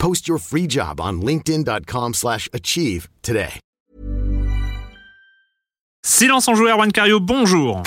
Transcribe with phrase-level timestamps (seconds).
[0.00, 3.60] Post your free job on linkedin.com/achieve slash achieve today.
[6.02, 7.82] Silence en joueur, Juan Cario, bonjour.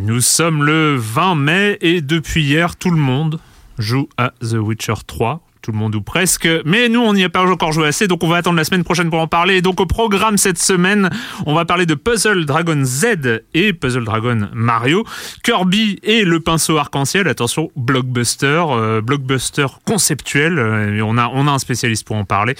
[0.00, 3.40] Nous sommes le 20 mai et depuis hier, tout le monde
[3.78, 6.48] joue à The Witcher 3 tout le monde ou presque.
[6.64, 8.84] Mais nous, on n'y a pas encore joué assez, donc on va attendre la semaine
[8.84, 9.56] prochaine pour en parler.
[9.56, 11.10] Et donc au programme cette semaine,
[11.44, 15.04] on va parler de Puzzle Dragon Z et Puzzle Dragon Mario,
[15.42, 17.26] Kirby et le pinceau arc-en-ciel.
[17.26, 20.58] Attention, blockbuster, euh, blockbuster conceptuel.
[20.60, 22.54] Euh, on a on a un spécialiste pour en parler.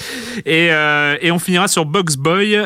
[0.45, 2.59] Et, euh, et on finira sur Box Boy,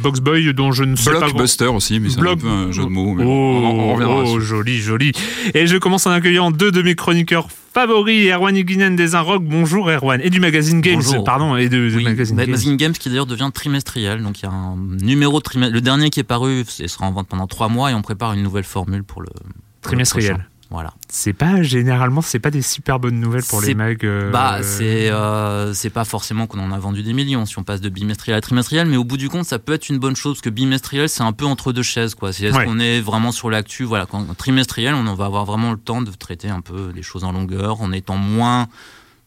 [0.00, 1.16] Box Boy dont je ne sais pas.
[1.18, 3.14] grand- Blockbuster aussi, mais c'est Block- un peu un jeu de mots.
[3.14, 5.10] mais Oh, on, en- on reviendra oh, joli, joli.
[5.54, 9.42] Et je commence en accueillant deux de mes chroniqueurs favoris, Erwan Higuinen des Inrocks.
[9.44, 10.20] Bonjour Erwan.
[10.22, 11.24] Et du magazine Games, Bonjour.
[11.24, 12.46] pardon, et de, Oui, magazine Games.
[12.46, 14.22] Magazine Games qui d'ailleurs devient trimestriel.
[14.22, 15.74] Donc il y a un numéro trimestriel.
[15.74, 18.32] Le dernier qui est paru, il sera en vente pendant trois mois et on prépare
[18.32, 20.46] une nouvelle formule pour le pour Trimestriel.
[20.74, 20.92] Voilà.
[21.08, 24.04] C'est pas, généralement, c'est pas des super bonnes nouvelles pour les mags.
[24.04, 27.62] euh, Bah, c'est euh, c'est pas forcément qu'on en a vendu des millions si on
[27.62, 30.16] passe de bimestriel à trimestriel, mais au bout du compte, ça peut être une bonne
[30.16, 32.32] chose parce que bimestriel, c'est un peu entre deux chaises, quoi.
[32.32, 32.64] C'est est-ce Ouais.
[32.64, 34.06] qu'on est vraiment sur l'actu, voilà.
[34.06, 37.30] Quand trimestriel, on va avoir vraiment le temps de traiter un peu des choses en
[37.32, 38.66] longueur, en étant moins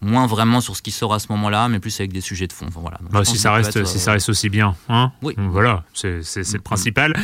[0.02, 2.54] moins vraiment sur ce qui sort à ce moment-là, mais plus avec des sujets de
[2.54, 2.66] fond.
[2.68, 2.98] Enfin, voilà.
[3.02, 5.12] Donc, Bah, si ça reste, être, si euh, ça reste aussi bien, hein.
[5.22, 5.34] Oui.
[5.38, 7.16] Voilà, c'est le principal.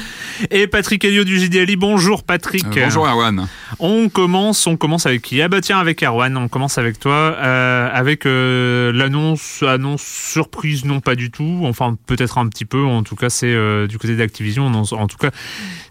[0.50, 1.76] Et Patrick Elliot du JDLI.
[1.76, 2.66] Bonjour Patrick.
[2.78, 3.48] Euh, bonjour Erwan.
[3.80, 5.42] On commence, on commence avec qui?
[5.42, 10.86] Ah bah tiens, avec Erwan, on commence avec toi, euh, avec euh, l'annonce, annonce surprise,
[10.86, 13.98] non pas du tout, enfin peut-être un petit peu, en tout cas c'est euh, du
[13.98, 15.30] côté d'Activision, en, en tout cas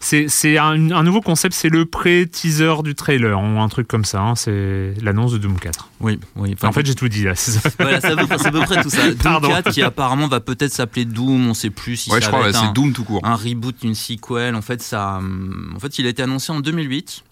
[0.00, 4.04] c'est c'est un, un nouveau concept, c'est le pré-teaser du trailer, ou un truc comme
[4.04, 5.88] ça, hein, c'est l'annonce de Doom 4.
[6.00, 6.54] Oui, oui.
[6.54, 7.34] Enfin, en fait j'ai tout dit là.
[7.78, 9.06] Voilà, c'est à, peu près- c'est à peu près tout ça.
[9.08, 9.48] Doom Pardon.
[9.48, 12.38] 4 qui apparemment va peut-être s'appeler Doom, on sait plus si Ouais, ça je va
[12.38, 13.20] crois, c'est un, Doom tout court.
[13.24, 14.54] un reboot, une sequel.
[14.54, 17.24] En fait, ça, hum, en fait, il a été annoncé en 2008.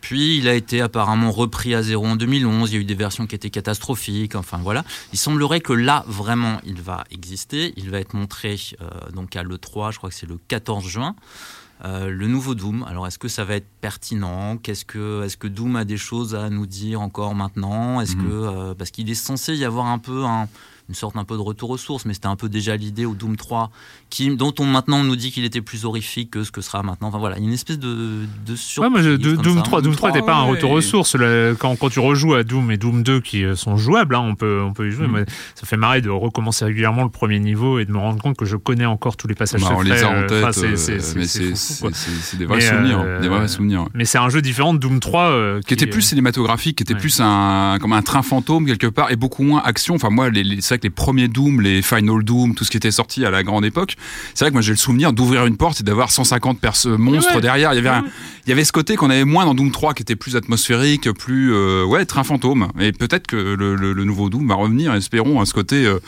[0.00, 2.70] Puis il a été apparemment repris à zéro en 2011.
[2.70, 4.36] Il y a eu des versions qui étaient catastrophiques.
[4.36, 4.84] Enfin voilà.
[5.12, 7.72] Il semblerait que là vraiment il va exister.
[7.76, 11.16] Il va être montré euh, donc à l'E3, je crois que c'est le 14 juin.
[11.84, 12.84] Euh, le nouveau Doom.
[12.88, 14.56] Alors est-ce que ça va être pertinent?
[14.56, 18.00] Qu'est-ce que est-ce que Doom a des choses à nous dire encore maintenant?
[18.00, 18.22] Est-ce Mhm.
[18.24, 20.48] que euh, parce qu'il est censé y avoir un peu un-
[20.88, 23.14] une sorte un peu de retour aux sources, mais c'était un peu déjà l'idée au
[23.14, 23.70] Doom 3,
[24.08, 26.82] qui, dont on maintenant on nous dit qu'il était plus horrifique que ce que sera
[26.82, 27.08] maintenant.
[27.08, 28.90] Enfin voilà, il y a une espèce de, de Ouais, surprise.
[28.90, 29.62] moi, je- de- comme Doom ça.
[29.62, 30.50] 3, Doom 3 n'était pas un ouais.
[30.52, 31.16] retour aux sources.
[31.58, 34.34] quand, quand tu rejoues à Doom et Doom 2 qui euh, sont jouables, hein, on,
[34.34, 35.06] peut, on peut y jouer.
[35.06, 35.10] Mm.
[35.10, 35.20] Moi,
[35.54, 38.44] ça fait marrer de recommencer régulièrement le premier niveau et de me rendre compte que
[38.46, 39.94] je connais encore tous les passages Bah, on secrets.
[39.96, 41.26] les a en tête, enfin, c'est- mais
[42.38, 43.00] des vrais Mais, souvenirs.
[43.04, 43.86] euh, Des vrais souvenirs.
[43.94, 45.30] Mais c'est un jeu différent de Doom 3.
[45.30, 47.00] euh, Qui était plus cinématographique, qui était Ouais.
[47.00, 49.94] plus un comme un train fantôme quelque part et beaucoup moins action.
[49.94, 53.24] Enfin moi, les, les- les premiers Doom, les Final Doom, tout ce qui était sorti
[53.24, 53.96] à la grande époque,
[54.34, 57.34] c'est vrai que moi j'ai le souvenir d'ouvrir une porte et d'avoir 150 perce- monstres
[57.36, 57.40] Ouais.
[57.40, 57.72] derrière.
[57.72, 58.04] Il y avait un-
[58.46, 61.10] il y avait ce côté qu'on avait moins dans Doom 3 qui était plus atmosphérique,
[61.12, 62.68] plus euh, ouais train fantôme.
[62.80, 64.94] Et peut-être que le, le- le nouveau Doom va revenir.
[64.94, 65.84] Espérons à ce côté.
[65.84, 65.98] euh,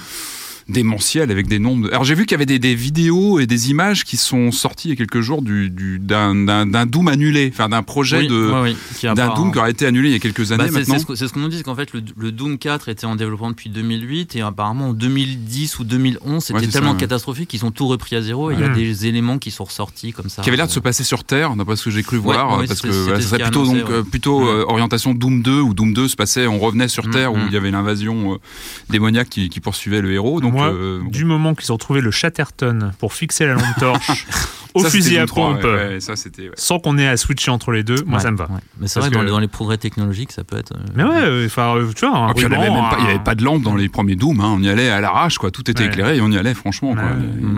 [0.71, 1.89] démentiel avec des nombres.
[1.89, 1.93] De...
[1.93, 4.89] Alors j'ai vu qu'il y avait des, des, vidéos et des images qui sont sorties
[4.89, 8.75] il y a quelques jours du, du d'un Doom annulé, enfin d'un projet de
[9.15, 10.97] d'un Doom qui aurait été annulé il y a quelques années bah, maintenant.
[11.15, 13.71] C'est ce qu'on nous dit, qu'en fait le, le, Doom 4 était en développement depuis
[13.71, 18.23] 2008 et apparemment en 2010 ou 2011 c'était tellement catastrophique qu'ils ont tout repris à
[18.23, 20.43] zéro et il y a des éléments qui sont ressortis comme ça.
[20.43, 22.81] Qui avait l'air de se passer sur Terre, d'après ce que j'ai cru voir, parce
[22.81, 26.17] que ça serait plutôt donc euh, plutôt euh, orientation Doom 2 où Doom 2 se
[26.17, 27.47] passait, on revenait sur mm, Terre où mm.
[27.49, 28.37] il y avait l'invasion euh,
[28.89, 30.41] démoniaque qui, qui, poursuivait le héros.
[30.41, 30.55] Donc
[31.11, 34.27] du moment qu'ils ont trouvé le Chatterton pour fixer la lampe torche
[34.75, 35.67] au fusil à pompe,
[36.55, 38.49] sans qu'on ait à switcher entre les deux, moi ça me va.
[38.81, 39.15] Mais c'est vrai, que...
[39.15, 40.75] dans, les progrès technologiques, ça peut être.
[40.95, 44.17] Mais ouais, enfin, tu vois, ah, il n'y avait, pas de lampe dans les premiers
[44.17, 44.55] Doom, hein.
[44.57, 45.51] on y allait à l'arrache, quoi.
[45.51, 47.03] Tout était éclairé et on y allait, franchement, quoi,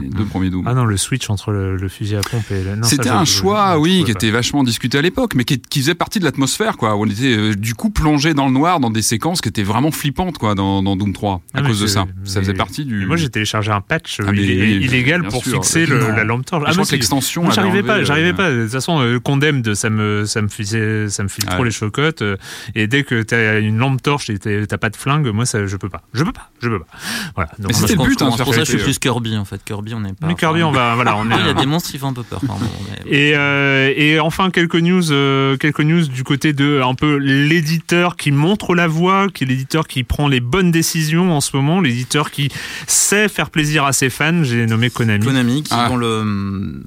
[0.03, 0.65] les deux premiers Doom.
[0.67, 2.63] Ah non, le switch entre le, fusil à pompe et.
[2.83, 6.25] C'était un choix, oui, qui était vachement discuté à l'époque, mais qui, faisait partie de
[6.25, 6.97] l'atmosphère, quoi.
[6.97, 9.91] On était euh, du coup plongé dans le noir dans des séquences qui étaient vraiment
[9.91, 12.07] flippantes, quoi, dans, Doom 3, à ah, cause de ça.
[12.25, 13.07] Ça faisait partie du.
[13.07, 16.65] Moi, j'ai téléchargé un patch ah, illégal pour fixer la lampe torche.
[17.09, 17.55] Que.
[17.55, 18.51] J'arrivais pas, j'arrivais pas.
[18.51, 22.23] De toute façon, Condemned, ça me, ça me faisait, ça me file trop les chocottes.
[22.23, 22.37] Euh,
[22.75, 25.77] et dès que t'as une lampe torche et t'as pas de flingue, moi, ça, je
[25.77, 26.03] peux pas.
[26.13, 26.51] Je peux pas.
[26.61, 26.87] Je peux pas.
[27.35, 27.51] Voilà.
[27.59, 29.63] Mais c'était le but, hein, pour ça, je suis plus Kirby, en fait.
[29.65, 30.27] Kirby, on n'est pas.
[30.27, 31.35] Mais Kirby, on va, voilà, on est.
[31.43, 32.41] Il y a des monstres qui font un peu peur.
[33.07, 38.17] Et, euh, et enfin, quelques news, euh, quelques news du côté de un peu l'éditeur
[38.17, 41.81] qui montre la voie, qui est l'éditeur qui prend les bonnes décisions en ce moment,
[41.81, 42.49] l'éditeur qui
[42.87, 44.45] sait faire plaisir à ses fans.
[44.45, 45.25] J'ai nommé Konami.
[45.25, 45.91] Konami, qui, ah.
[45.97, 46.23] le,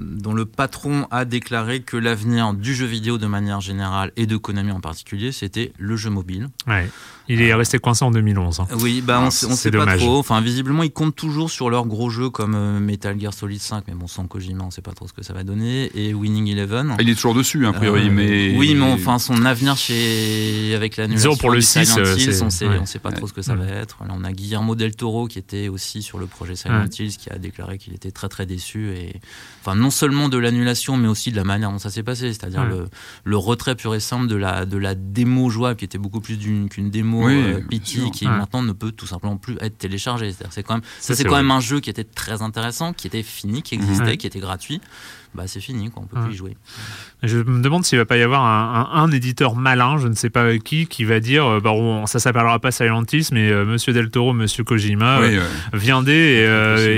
[0.05, 4.37] dont le patron a déclaré que l'avenir du jeu vidéo de manière générale et de
[4.37, 6.49] Konami en particulier, c'était le jeu mobile.
[6.67, 6.89] Ouais.
[7.27, 8.59] Il est resté coincé en 2011.
[8.59, 8.67] Hein.
[8.81, 10.19] Oui, bah on, ah, ne sait pas trop.
[10.19, 13.85] Enfin, visiblement, ils comptent toujours sur leurs gros jeux comme euh, Metal Gear Solid 5,
[13.87, 16.47] mais bon, sans Kojima, on sait pas trop ce que ça va donner, et Winning
[16.49, 16.91] Eleven.
[16.91, 18.55] Ah, il est toujours dessus, a priori, euh, mais.
[18.57, 22.67] Oui, mais enfin, son avenir chez avec l'annulation pour le 6, euh, Hills, on sait,
[22.67, 23.97] on sait pas trop ce que ça va être.
[24.01, 27.31] Là, on a Guillermo del Toro qui était aussi sur le projet Silent Hills, qui
[27.31, 29.15] a déclaré qu'il était très très déçu et,
[29.61, 32.65] enfin, non seulement de l'annulation, mais aussi de la manière dont ça s'est passé, c'est-à-dire
[32.65, 32.87] le,
[33.23, 36.37] le, retrait pur et simple de la de la démo jouable, qui était beaucoup plus
[36.37, 37.27] qu'une démo
[37.69, 40.35] qui maintenant ne peut tout simplement plus être téléchargé.
[40.49, 43.23] C'est quand même, ça, c'est quand même un jeu qui était très intéressant, qui était
[43.23, 44.81] fini, qui existait, qui était gratuit.
[45.33, 46.57] Bah c'est fini, quoi, on peut plus y jouer.
[47.25, 50.57] Je me demande s'il va pas y avoir un, éditeur malin, je ne sais pas
[50.57, 53.93] qui, qui va dire, euh, bah, on, ça s'appellera pas Silent Hills, mais euh, Monsieur
[53.93, 55.41] Del Toro, Monsieur Kojima, euh,
[55.73, 56.45] viendez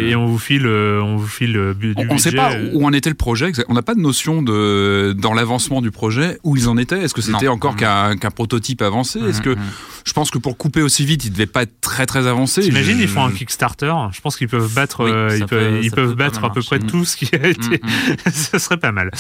[0.10, 3.10] et, on vous file, on vous file du On ne sait pas où en était
[3.10, 6.78] le projet, on n'a pas de notion de dans l'avancement du projet où ils en
[6.78, 7.02] étaient.
[7.02, 9.20] Est-ce que c'était encore qu'un prototype avancé?
[9.20, 9.56] Est-ce que
[10.06, 12.62] je pense que pour couper aussi vite, il devait pas être très très avancé.
[12.62, 13.94] J'imagine ils font un Kickstarter.
[14.14, 17.18] Je pense qu'ils peuvent battre, ils, peuvent, ils peuvent battre à peu près tout ce
[17.18, 17.82] qui a été.
[18.34, 19.12] ce serait pas mal.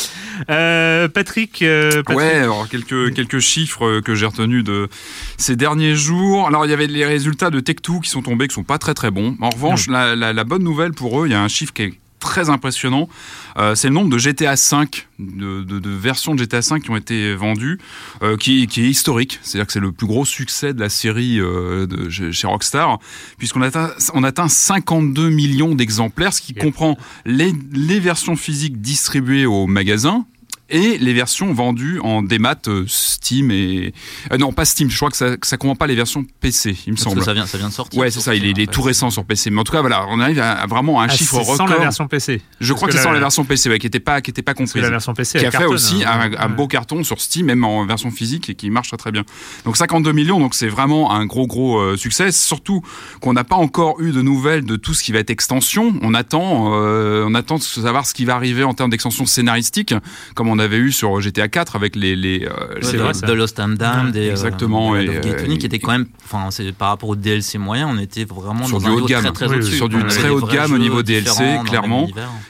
[0.49, 4.89] Euh, Patrick, euh, Ouais, alors quelques, quelques chiffres que j'ai retenus de
[5.37, 6.47] ces derniers jours.
[6.47, 8.93] Alors il y avait les résultats de Tech2 qui sont tombés, qui sont pas très
[8.93, 9.37] très bons.
[9.41, 11.93] En revanche, la, la bonne nouvelle pour eux, il y a un chiffre qui est
[12.19, 13.09] très impressionnant.
[13.57, 16.91] Euh, c'est le nombre de GTA 5, de, de, de, versions de GTA 5 qui
[16.91, 17.79] ont été vendues,
[18.21, 19.39] euh, qui, qui, est historique.
[19.41, 22.99] C'est-à-dire que c'est le plus gros succès de la série euh, de, chez Rockstar,
[23.37, 29.45] puisqu'on atteint, on atteint 52 millions d'exemplaires, ce qui comprend les, les versions physiques distribuées
[29.45, 30.25] aux magasins,
[30.69, 33.93] et les versions vendues en démat euh, Steam et
[34.31, 36.93] euh, non pas Steam je crois que ça ça comprend pas les versions PC il
[36.93, 37.23] me semble.
[37.23, 39.49] ça vient ça vient de sortir ouais c'est ça il est, tout récent sur PC
[39.49, 41.65] mais en tout cas voilà on arrive à, vraiment à un ah, chiffre record sans
[41.67, 44.21] la version PC je crois que, c'est sans la version PC ouais, qui était pas
[44.21, 46.31] qui était pas comprise la version PC qui a fait aussi hein.
[46.37, 49.23] un, beau carton sur Steam même en version physique et qui marche très très bien.
[49.63, 52.81] Donc 52 millions donc c'est vraiment un gros gros euh, succès surtout
[53.21, 55.93] qu'on n'a pas encore eu de nouvelles de tout ce qui va être extension.
[56.01, 59.93] On attend on attend de savoir ce qui va arriver en termes d'extension scénaristique.
[60.35, 63.69] Comme on avait eu sur GT GTA 4 avec les, les euh, de, Lost and
[63.69, 67.57] Damned et exactement euh, et, qui était quand même enfin c'est par rapport au DLC
[67.57, 69.31] moyen on était vraiment sur dans du haut de gamme.
[69.33, 72.07] très, très sur du très haut de gamme au niveau DLC clairement.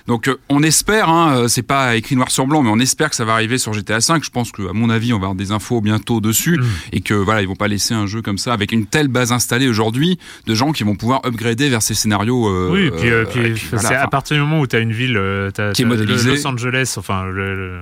[0.08, 3.16] donc euh, on espère hein, c'est pas écrit noir sur blanc mais on espère que
[3.16, 5.36] ça va arriver sur GTA 5 je pense que à mon avis on va avoir
[5.36, 6.66] des infos bientôt dessus mm.
[6.94, 9.32] et que voilà ils vont pas laisser un jeu comme ça avec une telle base
[9.32, 13.10] installée aujourd'hui de gens qui vont pouvoir upgrader vers ces scénarios oui et puis,
[13.42, 16.32] puis c'est à partir du moment où tu as une ville as, qui est modélisée.
[16.32, 17.82] Los Angeles enfin le,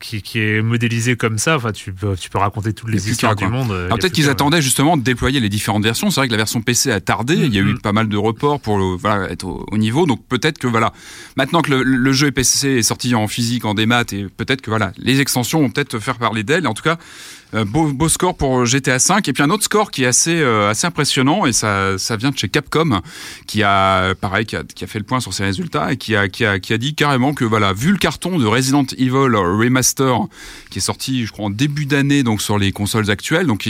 [0.00, 3.36] qui, qui, est modélisé comme ça, enfin, tu peux, tu peux raconter toutes les histoires
[3.36, 3.70] du monde.
[3.70, 6.10] Euh, peut-être qu'ils attendaient justement de déployer les différentes versions.
[6.10, 7.34] C'est vrai que la version PC a tardé.
[7.34, 7.80] Il y a eu mm-hmm.
[7.80, 10.06] pas mal de reports pour voilà, être au, niveau.
[10.06, 10.92] Donc peut-être que voilà,
[11.36, 14.92] maintenant que le, jeu PC est sorti en physique, en démat, et peut-être que voilà,
[14.98, 16.66] les extensions vont peut-être faire parler d'elle.
[16.66, 19.90] En tout cas, Euh, beau, beau score pour GTA V et puis un autre score
[19.90, 23.00] qui est assez euh, assez impressionnant et ça ça vient de chez Capcom
[23.46, 26.16] qui a pareil qui a, qui a fait le point sur ses résultats et qui
[26.16, 29.36] a, qui a qui a dit carrément que voilà vu le carton de Resident Evil
[29.36, 30.26] Remaster
[30.70, 33.68] qui est sorti je crois en début d'année donc sur les consoles actuelles donc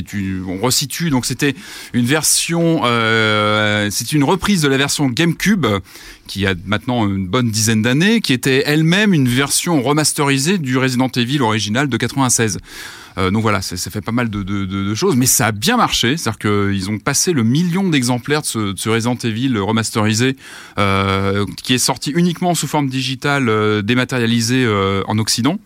[0.48, 1.54] on resitue donc c'était
[1.92, 5.66] une version euh, c'est une reprise de la version GameCube
[6.26, 11.08] qui a maintenant une bonne dizaine d'années qui était elle-même une version remasterisée du Resident
[11.08, 12.58] Evil original de 96
[13.18, 15.52] euh, donc voilà, ça, ça, fait pas mal de, de, de, choses, mais ça a
[15.52, 16.16] bien marché.
[16.16, 20.36] C'est-à-dire qu'ils ont passé le million d'exemplaires de ce, de ce Resident Evil remasterisé,
[20.78, 25.58] euh, qui est sorti uniquement sous forme digitale, euh, dématérialisée euh, en Occident.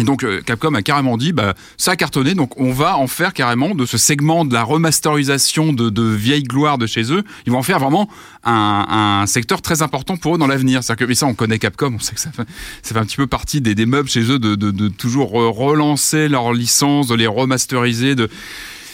[0.00, 3.06] Et donc euh, Capcom a carrément dit, bah, ça a cartonné, donc on va en
[3.06, 7.22] faire carrément de ce segment de la remasterisation de, de vieilles gloires de chez eux,
[7.44, 8.08] ils vont en faire vraiment
[8.44, 10.82] un, un secteur très important pour eux dans l'avenir.
[10.82, 12.46] C'est-à-dire que, mais ça on connaît Capcom, on sait que ça fait,
[12.82, 15.32] ça fait un petit peu partie des, des meubles chez eux de, de, de toujours
[15.32, 18.30] relancer leurs licences, de les remasteriser, de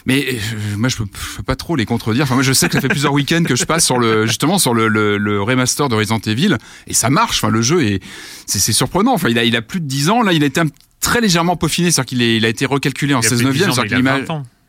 [0.06, 2.22] mais euh, moi je peux, je peux pas trop les contredire.
[2.22, 4.58] Enfin moi je sais que ça fait plusieurs week-ends que je passe sur le justement
[4.58, 7.42] sur le, le, le, remaster de Resident Evil et ça marche.
[7.42, 8.00] Enfin le jeu est
[8.46, 9.12] c'est surprenant.
[9.12, 10.66] Enfin il a il a plus de 10 ans là, il été un,
[11.00, 14.24] très légèrement peaufiné, c'est-à-dire qu'il il a été recalculé en 16 neuvième, c'est-à-dire l'image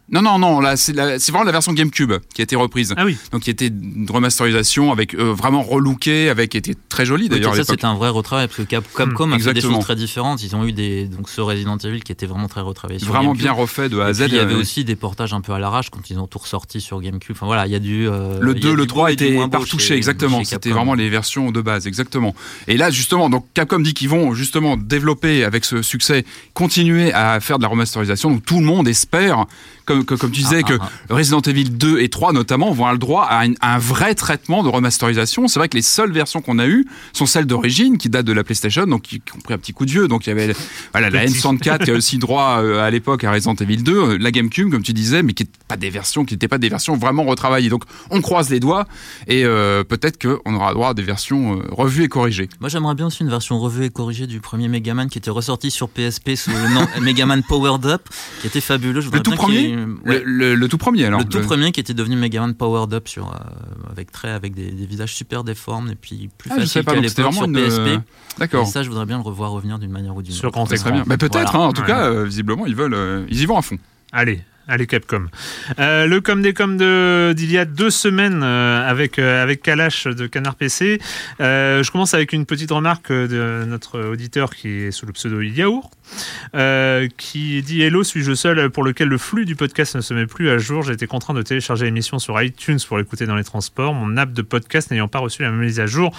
[0.10, 2.94] non, non, non, là, c'est vraiment la version GameCube qui a été reprise.
[2.96, 3.18] Ah oui.
[3.34, 7.52] Donc, qui était une remasterisation avec euh, vraiment relooké, avec qui était très joli d'ailleurs.
[7.52, 9.80] Oui, ça, c'était un vrai retravail parce que Cap Capcom mmh, a fait des choses
[9.80, 10.42] très différentes.
[10.44, 13.00] Ils ont eu des, donc ce Resident Evil qui était vraiment très retravaillé.
[13.00, 13.44] Sur vraiment GameCube.
[13.44, 14.26] bien refait de A à Z.
[14.28, 16.80] il y avait aussi des portages un peu à l'arrache quand ils ont tout ressorti
[16.80, 17.36] sur GameCube.
[17.36, 18.08] Enfin voilà, il y a du.
[18.08, 20.42] Euh, le 2, le 3 étaient partouchés, exactement.
[20.46, 22.34] C'était vraiment les versions de base, exactement.
[22.68, 26.24] Et là, justement, donc Capcom dit qu'ils vont justement développer avec ce succès,
[26.54, 28.32] continuer à faire de la remasterisation.
[28.32, 29.46] Donc tout le monde espère
[29.88, 31.14] comme, comme, comme tu disais, ah, que ah, ah.
[31.14, 34.16] Resident Evil 2 et 3 notamment vont avoir le droit à, une, à un vrai
[34.16, 35.48] traitement de remasterisation.
[35.48, 38.34] C'est vrai que les seules versions qu'on a eues sont celles d'origine qui datent de
[38.34, 40.08] la PlayStation, donc qui, qui, ont pris un petit coup de vieux.
[40.08, 40.54] Donc il y avait
[40.92, 44.18] voilà, la N64 qui a aussi droit euh, à l'époque à Resident Evil 2, euh,
[44.20, 46.70] la GameCube comme tu disais, mais qui n'étaient pas des versions, qui n'étaient pas des
[46.70, 47.70] versions vraiment retravaillées.
[47.70, 48.88] Donc on croise les doigts
[49.28, 52.50] et euh, peut-être qu'on aura droit à des versions euh, revues et corrigées.
[52.60, 55.72] Moi j'aimerais bien aussi une version revue et corrigée du premier Megaman qui était ressorti
[55.72, 58.02] sur PSP sous le nom Megaman Powered Up,
[58.42, 59.02] qui était fabuleux.
[59.02, 59.76] Je le tout premier
[60.06, 60.22] Ouais.
[60.26, 63.08] Le, le, le, tout premier alors Le tout premier qui était devenu Megaman Powered Up
[63.08, 66.84] sur, euh, avec, très, avec des, des, visages super déformes et puis plus ah, facile
[66.84, 67.54] qu'à l'époque sur une...
[67.54, 68.02] PSP.
[68.40, 68.64] D'accord.
[68.64, 70.40] Et ça, je voudrais bien le revoir revenir d'une manière ou d'une autre.
[70.40, 71.04] Sur grand écran.
[71.08, 71.66] Mais peut-être, voilà.
[71.66, 71.88] hein, en tout ouais.
[71.88, 73.78] cas, euh, visiblement, ils veulent, euh, ils y vont à fond.
[74.12, 75.28] Allez, Allez Capcom.
[75.80, 79.62] Euh, le com des com de d'il y a deux semaines euh, avec euh, avec
[79.62, 81.00] Kalash de Canard PC.
[81.40, 85.90] Je commence avec une petite remarque de notre auditeur qui est sous le pseudo Yaourt,
[87.18, 90.50] qui dit Hello, suis-je seul pour lequel le flux du podcast ne se met plus
[90.50, 90.84] à jour?
[90.84, 93.94] J'ai été contraint de télécharger l'émission sur iTunes pour l'écouter dans les transports.
[93.94, 96.14] Mon app de podcast n'ayant pas reçu la même mise à jour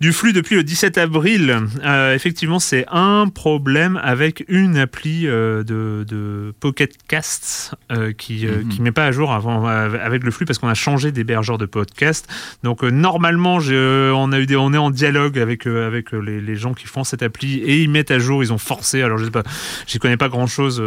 [0.00, 1.58] du flux depuis le 17 avril.
[1.84, 8.46] Euh, effectivement, c'est un problème avec une appli euh, de, de, Pocket Cast euh, qui
[8.46, 8.68] euh, mm -hmm.
[8.68, 11.66] qui met pas à jour avant avec le flux parce qu'on a changé d'hébergeur de
[11.66, 12.26] podcast.
[12.62, 16.40] Donc euh, normalement, on a eu des, on est en dialogue avec euh, avec les,
[16.40, 18.42] les, gens qui font cette appli et ils mettent à jour.
[18.42, 19.02] Ils ont forcé.
[19.02, 19.42] Alors je sais pas,
[19.86, 20.80] j'y connais pas grand chose,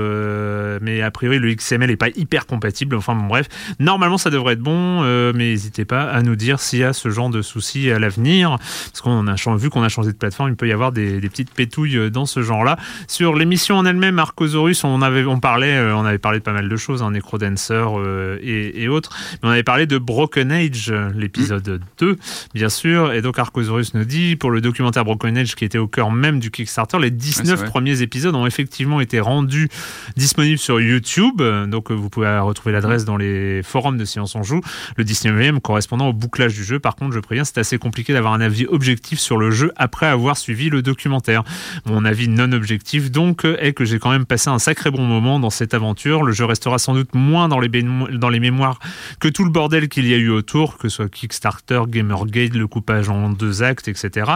[0.82, 2.96] mais a priori le XML est pas hyper compatible.
[2.96, 3.48] Enfin bon, bref,
[3.80, 5.02] normalement ça devrait être bon,
[5.38, 8.58] mais n'hésitez pas à nous dire s'il y a ce genre de soucis à l'avenir
[9.04, 11.52] qu'on a vu qu'on a changé de plateforme, il peut y avoir des, des petites
[11.52, 12.78] pétouilles dans ce genre-là.
[13.08, 16.54] Sur l'émission en elle-même, Arcosaurus, on avait on parlait, euh, on avait parlé de pas
[16.54, 20.52] mal de choses, hein, Necrodancer euh, et, et, autres, mais on avait parlé de Broken
[20.52, 21.80] Age, l'épisode mmh.
[22.00, 22.18] 2,
[22.54, 23.14] bien sûr.
[23.14, 26.40] Et donc Arcosaurus nous dit pour le documentaire Broken Age qui était au cœur même
[26.40, 29.70] du Kickstarter, les 19 ouais, premiers épisodes ont effectivement été rendus
[30.16, 31.42] disponibles sur YouTube.
[31.68, 34.62] Donc vous pouvez retrouver l'adresse dans les forums de Science on joue.
[34.96, 36.80] Le 19e correspondant au bouclage du jeu.
[36.80, 40.08] Par contre, je préviens, c'est assez compliqué d'avoir un avis objectif sur le jeu après
[40.08, 41.44] avoir suivi le documentaire.
[41.86, 45.40] Mon avis non objectif donc est que j'ai quand même passé un sacré bon moment
[45.40, 46.24] dans cette aventure.
[46.24, 48.80] Le jeu restera sans doute moins dans les, dans les mémoires
[49.20, 52.68] que tout le bordel qu'il y a eu autour, que ce soit Kickstarter, Gamergate, le
[52.68, 54.32] coupage en deux actes, etc.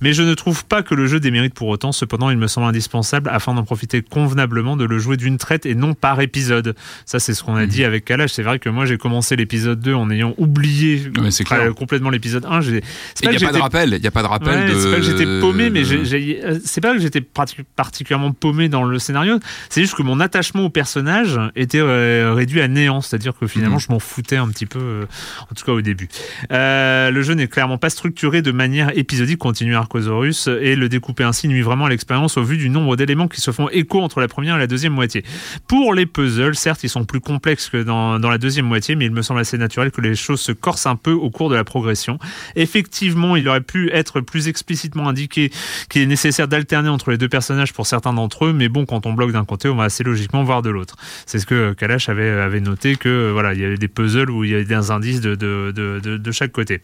[0.00, 1.92] Mais je ne trouve pas que le jeu démérite pour autant.
[1.92, 5.74] Cependant, il me semble indispensable afin d'en profiter convenablement de le jouer d'une traite et
[5.74, 6.74] non par épisode.
[7.06, 7.68] Ça, c'est ce qu'on a mmh.
[7.68, 8.32] dit avec Kalash.
[8.32, 12.60] C'est vrai que moi, j'ai commencé l'épisode 2 en ayant oublié ouais, complètement l'épisode 1.
[12.62, 13.98] Il n'y a pas de rappel.
[13.98, 14.78] Il n'y a pas de rappel ouais, de.
[14.78, 18.98] C'est pas que j'étais paumé, mais euh, c'est pas que j'étais particulièrement paumé dans le
[18.98, 19.38] scénario.
[19.68, 23.76] C'est juste que mon attachement au personnage était euh, réduit à néant, c'est-à-dire que finalement,
[23.76, 23.80] mmh.
[23.80, 25.04] je m'en foutais un petit peu, euh,
[25.50, 26.08] en tout cas au début.
[26.52, 31.24] Euh, le jeu n'est clairement pas structuré de manière épisodique, continue Arcosaurus, et le découper
[31.24, 34.20] ainsi nuit vraiment à l'expérience au vu du nombre d'éléments qui se font écho entre
[34.20, 35.24] la première et la deuxième moitié.
[35.66, 39.06] Pour les puzzles, certes, ils sont plus complexes que dans, dans la deuxième moitié, mais
[39.06, 41.54] il me semble assez naturel que les choses se corsent un peu au cours de
[41.54, 42.18] la progression.
[42.56, 45.50] Effectivement, il aurait pu pu être plus explicitement indiqué
[45.88, 49.04] qu'il est nécessaire d'alterner entre les deux personnages pour certains d'entre eux, mais bon, quand
[49.04, 50.94] on bloque d'un côté, on va assez logiquement voir de l'autre.
[51.26, 54.44] C'est ce que Kalash avait, avait noté que voilà, il y avait des puzzles où
[54.44, 56.82] il y avait des indices de, de, de, de chaque côté.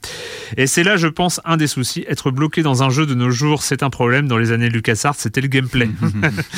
[0.56, 2.04] Et c'est là, je pense, un des soucis.
[2.08, 4.26] Être bloqué dans un jeu de nos jours, c'est un problème.
[4.26, 5.88] Dans les années LucasArts, c'était le gameplay.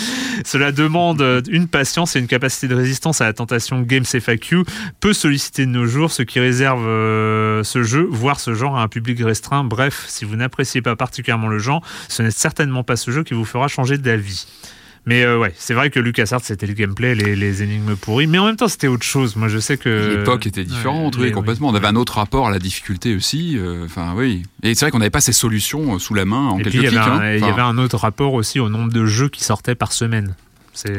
[0.47, 4.65] Cela demande une patience et une capacité de résistance à la tentation Games FAQ,
[5.01, 8.83] peu sollicité de nos jours, ce qui réserve euh, ce jeu, voire ce genre, à
[8.83, 9.65] un public restreint.
[9.65, 13.35] Bref, si vous n'appréciez pas particulièrement le genre, ce n'est certainement pas ce jeu qui
[13.35, 14.47] vous fera changer d'avis.
[15.05, 18.39] Mais euh, ouais, c'est vrai que LucasArts c'était le gameplay, les, les, énigmes pourries, mais
[18.39, 19.35] en même temps c'était autre chose.
[19.35, 21.71] Moi je sais que l'époque était différente, oui, complètement.
[21.71, 23.59] On avait un autre rapport à la difficulté aussi.
[23.59, 26.57] Euh, enfin oui, et c'est vrai qu'on n'avait pas ces solutions sous la main en
[26.59, 26.83] quelques clics.
[26.85, 27.35] Il y, avait un, hein.
[27.35, 30.37] il y avait un autre rapport aussi au nombre de jeux qui sortaient par semaine.
[30.75, 30.93] C'est,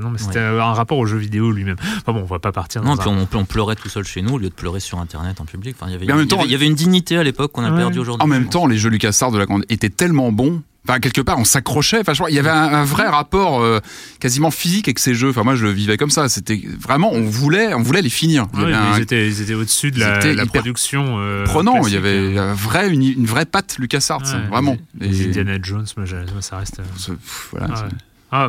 [0.00, 1.76] non, mais c'était un rapport au jeu vidéo lui-même.
[1.98, 2.82] Enfin bon, on va pas partir.
[2.82, 5.40] Non, puis on, on, pleurait tout seul chez nous au lieu de pleurer sur Internet
[5.40, 5.76] en public.
[5.78, 8.24] Enfin, il y avait, il, y avait, une dignité à l'époque qu'on a perdu aujourd'hui.
[8.24, 11.44] En même temps, les jeux LucasArts de la étaient tellement bons Enfin, quelque part, on
[11.44, 12.00] s'accrochait.
[12.00, 13.78] Enfin, il y avait un, vrai rapport euh,
[14.20, 15.30] quasiment physique avec ces jeux.
[15.30, 16.30] Enfin, moi, je le vivais comme ça.
[16.30, 18.46] C'était vraiment, on voulait, on voulait les finir.
[18.54, 21.16] ils, étaient, ils, étaient, au-dessus de la, la production.
[21.18, 21.86] Euh, prenant.
[21.86, 24.78] Il y avait un vrai, une, vraie patte LucasArts, vraiment.
[24.98, 26.06] Les, Indiana Jones, moi,
[26.40, 26.80] ça reste.
[26.80, 27.12] Euh,
[27.50, 27.88] voilà,
[28.30, 28.48] ah,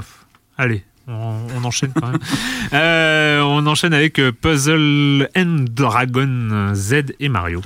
[0.59, 2.19] allez, on, enchaîne quand même.
[2.73, 7.61] euh, on enchaîne avec Puzzle and Dragon Z et Mario.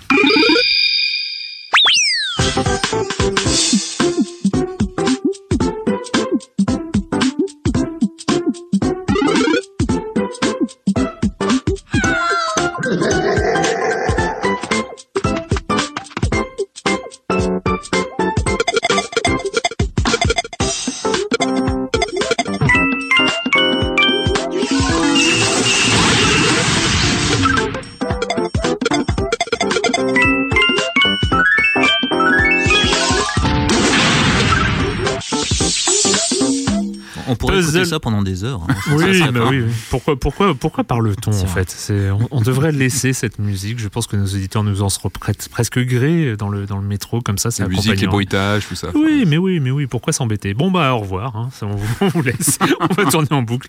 [37.62, 38.62] Ça pendant des heures.
[38.68, 38.76] Hein.
[38.92, 41.92] Oui, bah oui, Pourquoi, pourquoi, pourquoi parle-t-on en fait?
[41.92, 43.80] On, on, devrait laisser cette musique.
[43.80, 45.12] Je pense que nos auditeurs nous en seront
[45.52, 48.76] presque grés dans le, dans le métro, comme ça, c'est La musique, les bruitages, tout
[48.76, 48.88] ça.
[48.96, 49.88] Oui, mais oui, mais oui.
[49.88, 50.54] Pourquoi s'embêter?
[50.54, 51.36] Bon, bah, au revoir.
[51.36, 52.60] Hein, on, vous, laisse.
[52.80, 53.68] on va tourner en boucle.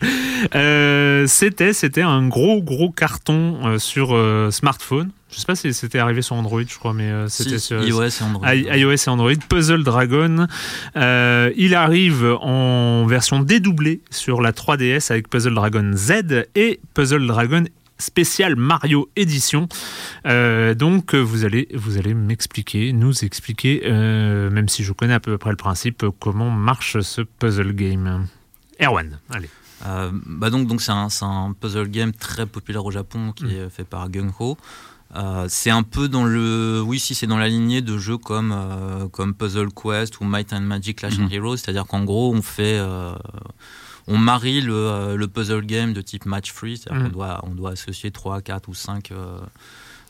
[0.55, 5.11] Euh, c'était, c'était un gros, gros carton euh, sur euh, smartphone.
[5.35, 8.05] Je sais pas si c'était arrivé sur Android, je crois, mais euh, c'était sur iOS
[8.05, 8.55] et Android.
[8.55, 9.35] iOS et Android.
[9.49, 10.47] Puzzle Dragon.
[10.95, 17.27] Euh, il arrive en version dédoublée sur la 3DS avec Puzzle Dragon Z et Puzzle
[17.27, 17.65] Dragon
[17.99, 19.69] spécial Mario édition.
[20.27, 25.37] Euh, donc vous allez vous allez m'expliquer, nous expliquer, même si je connais à peu
[25.37, 28.29] près le principe, comment marche ce puzzle game.
[28.81, 29.51] Erwan, allez.
[29.83, 33.51] bah donc donc c'est un, un, puzzle game très populaire au Japon qui mm.
[33.51, 34.57] est fait par Gung-Ho.
[35.17, 38.53] Euh, c'est un peu dans le, oui, si c'est dans la lignée de jeux comme
[38.53, 42.43] euh, comme Puzzle Quest ou Might and Magic Clash mm Heroes, c'est-à-dire qu'en gros on
[42.43, 43.15] fait, euh,
[44.09, 47.11] on marie le, le, puzzle game de type match free, c'est-à-dire mhm.
[47.11, 49.13] qu'on doit on doit associer 3, 4 ou 5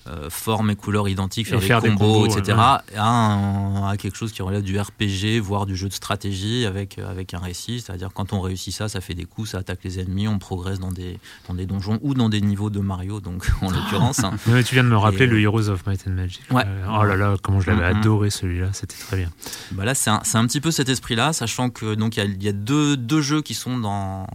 [0.07, 4.79] euh, formes et couleurs identiques, faire, des, combos, etc., à, quelque chose qui relève du
[4.79, 7.81] RPG, voire du jeu de stratégie avec, euh, avec un récit.
[7.81, 10.79] C'est-à-dire quand on réussit ça, ça fait des coups, ça attaque les ennemis, on progresse
[10.79, 14.23] dans des, dans des donjons ou dans des niveaux de Mario, donc en l'occurrence.
[14.23, 14.35] Hein.
[14.45, 16.43] tu viens de me rappeler le Heroes of Might and Magic.
[16.53, 17.99] Euh, oh là là, comment je l'avais mm-hmm.
[18.01, 19.31] adoré celui-là, c'était très bien.
[19.73, 22.31] Bah là, c'est un, un, petit peu cet esprit-là, sachant que donc il y a,
[22.45, 24.27] y a deux, deux, jeux qui sont dans,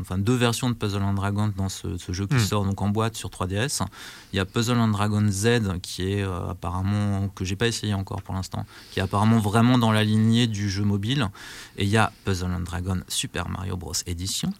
[0.00, 2.40] enfin deux versions de Puzzle and Dragon dans ce, ce jeu qui mm.
[2.40, 3.82] sort donc en boîte sur 3DS.
[4.32, 7.94] Il y a Puzzle and Dragon Z qui est euh, apparemment, que j'ai pas essayé
[7.94, 11.28] encore pour l'instant, qui est apparemment vraiment dans la lignée du jeu mobile.
[11.76, 13.92] Et il y a Puzzle and Dragon Super Mario Bros.
[14.06, 14.52] Edition,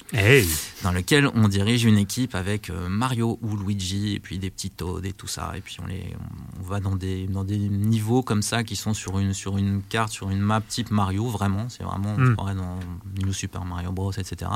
[0.83, 4.71] dans lequel on dirige une équipe avec euh, Mario ou Luigi et puis des petits
[4.71, 5.53] Toads et tout ça.
[5.57, 6.15] Et puis on, les,
[6.61, 9.83] on va dans des, dans des niveaux comme ça qui sont sur une, sur une
[9.89, 11.69] carte, sur une map type Mario, vraiment.
[11.69, 12.55] C'est vraiment, on mm.
[12.55, 12.79] dans
[13.23, 14.13] New Super Mario Bros.
[14.13, 14.51] etc.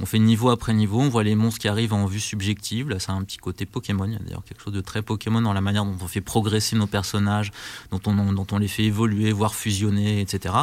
[0.00, 2.88] On fait niveau après niveau, on voit les monstres qui arrivent en vue subjective.
[2.88, 4.06] Là, ça a un petit côté Pokémon.
[4.06, 6.20] Il y a d'ailleurs quelque chose de très Pokémon dans la manière dont on fait
[6.20, 7.52] progresser nos personnages,
[7.90, 10.54] dont on, dont on les fait évoluer, voire fusionner, etc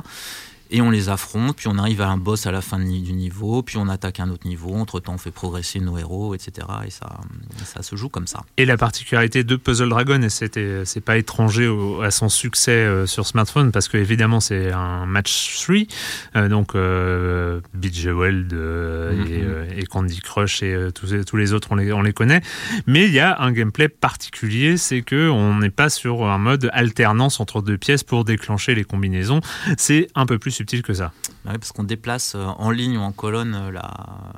[0.71, 3.63] et on les affronte, puis on arrive à un boss à la fin du niveau,
[3.63, 6.67] puis on attaque un autre niveau, entre-temps on fait progresser nos héros, etc.
[6.85, 7.19] Et ça,
[7.65, 8.41] ça se joue comme ça.
[8.57, 11.69] Et la particularité de Puzzle Dragon, et c'est pas étranger
[12.03, 15.75] à son succès euh, sur smartphone, parce que évidemment c'est un match 3,
[16.35, 19.77] euh, donc euh, Beat mm-hmm.
[19.77, 22.41] et, Candy Crush et tous, tous les autres on les, on les connaît,
[22.85, 26.69] mais il y a un gameplay particulier, c'est que on n'est pas sur un mode
[26.73, 29.41] alternance entre deux pièces pour déclencher les combinaisons,
[29.77, 31.13] c'est un peu plus subtil que ça.
[31.45, 34.33] Bah parce qu'on déplace euh, en ligne ou en colonne euh, la,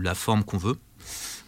[0.00, 0.78] la forme qu'on veut.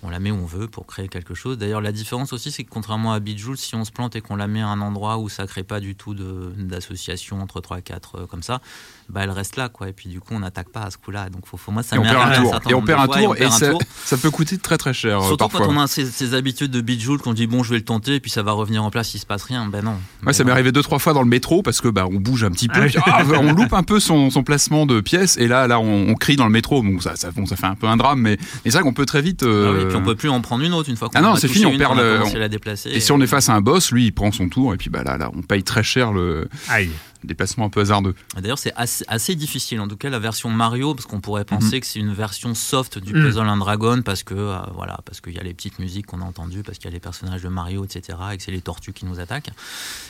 [0.04, 1.58] On la met où on veut pour créer quelque chose.
[1.58, 4.36] D'ailleurs, la différence aussi, c'est que contrairement à Bijou, si on se plante et qu'on
[4.36, 7.82] la met à un endroit où ça crée pas du tout d'association entre 3 et
[7.82, 8.60] 4 comme ça,
[9.08, 9.88] bah, elle reste là, quoi.
[9.88, 11.28] Et puis du coup, on n'attaque pas à ce coup-là.
[11.28, 12.60] Donc, faut, faut moi, ça et on perd un tour.
[12.68, 13.72] Et on perd un tour, et, ça,
[14.04, 15.22] ça, peut coûter très très cher.
[15.22, 15.66] Surtout parfois.
[15.66, 18.20] quand on a ces, habitudes de Bijou, qu'on dit bon, je vais le tenter, et
[18.20, 19.66] puis ça va revenir en place, il se passe rien.
[19.66, 19.96] Ben non.
[20.26, 22.44] Ouais, ça m'est arrivé deux trois fois dans le métro parce que bah on bouge
[22.44, 25.66] un petit peu, ah, on loupe un peu son, son, placement de pièces, et là
[25.66, 26.82] là on, crie dans le métro.
[26.82, 29.06] Bon, ça, ça, bon, ça fait un peu un drame, mais, c'est vrai qu'on peut
[29.06, 29.42] très vite.
[29.42, 29.68] Euh...
[29.68, 31.36] Ah oui, puis on peut plus en prendre une autre une fois qu'on ah non,
[31.36, 32.38] c'est fini, on perd le.
[32.38, 34.74] la déplacer, et, si on est face à un boss, lui, il prend son tour,
[34.74, 36.48] et puis bah là là, on paye très cher le.
[36.68, 36.90] Aïe
[37.26, 38.14] déplacement un peu hasardeux.
[38.40, 39.80] D'ailleurs, c'est assez, difficile.
[39.80, 41.80] En tout cas, la version Mario, parce qu'on pourrait penser mhm.
[41.80, 43.24] que c'est une version soft du mhm.
[43.24, 46.20] Puzzle and Dragon, parce que euh, voilà, parce qu'il y a les petites musiques qu'on
[46.20, 48.60] a entendues, parce qu'il y a les personnages de Mario, etc., et que c'est les
[48.60, 49.50] tortues qui nous attaquent.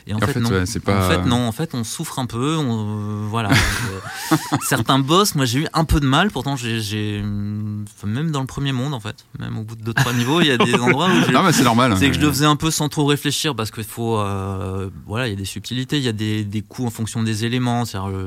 [0.07, 0.50] Et en, fait, non.
[0.50, 1.48] En fait, non.
[1.48, 2.57] En fait, on souffre un peu.
[2.57, 3.50] On, voilà.
[3.50, 6.31] Euh, certains boss, moi, j'ai eu un peu de mal.
[6.31, 10.12] Pourtant, j'ai même dans le premier monde, en fait, même au bout de deux trois
[10.12, 11.94] niveaux, il y a des endroits où ah, c'est normal.
[11.98, 15.27] C'est que je le faisais un peu sans trop réfléchir, parce qu'il faut, euh, voilà,
[15.27, 17.45] il y a des subtilités, il y a des, des coups en fonction fonction des
[17.45, 18.19] éléments, c'est-à-dire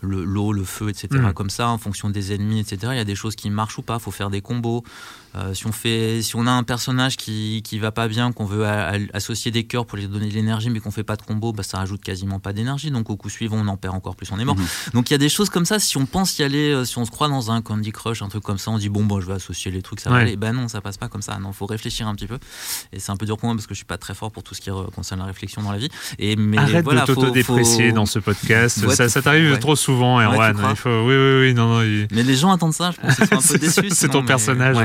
[0.00, 1.08] l'eau, le, feu, etc.
[1.12, 1.32] Mm.
[1.34, 2.78] Comme ça, en fonction des ennemis, etc.
[2.92, 3.96] Il y a des choses qui marchent ou pas.
[3.96, 4.82] Il faut faire des combos.
[5.36, 8.44] Euh, si on fait, si on a un personnage qui qui va pas bien, qu'on
[8.44, 8.64] veut
[9.12, 11.62] associer des cœurs pour lui donner de l'énergie, mais qu'on fait pas de combo, bah,
[11.62, 12.90] ça rajoute quasiment pas d'énergie.
[12.90, 14.56] Donc au coup suivant, on en perd encore plus, on est mort.
[14.56, 14.92] Mm-hmm.
[14.94, 15.78] Donc il y a des choses comme ça.
[15.78, 18.28] Si on pense y aller, euh, si on se croit dans un Candy Crush, un
[18.28, 20.36] truc comme ça, on dit bon, bon, je vais associer les trucs, ça va aller.
[20.36, 21.38] Ben non, ça passe pas comme ça.
[21.38, 22.38] Non, faut réfléchir un petit peu.
[22.92, 24.42] Et c'est un peu dur pour moi parce que je suis pas très fort pour
[24.42, 25.88] tout ce qui concerne la réflexion dans la vie.
[26.18, 28.88] Et mais Arrête voilà, de t'autodéprécier dans ce podcast.
[28.90, 30.56] ça, ça t'arrive trop souvent, Erwan.
[30.70, 30.90] il faut...
[31.02, 32.06] Oui, oui, oui, non, non.
[32.10, 32.90] Mais les gens attendent ça.
[32.90, 33.90] Je pense qu'ils sont un peu déçus.
[33.90, 34.76] C'est ton personnage.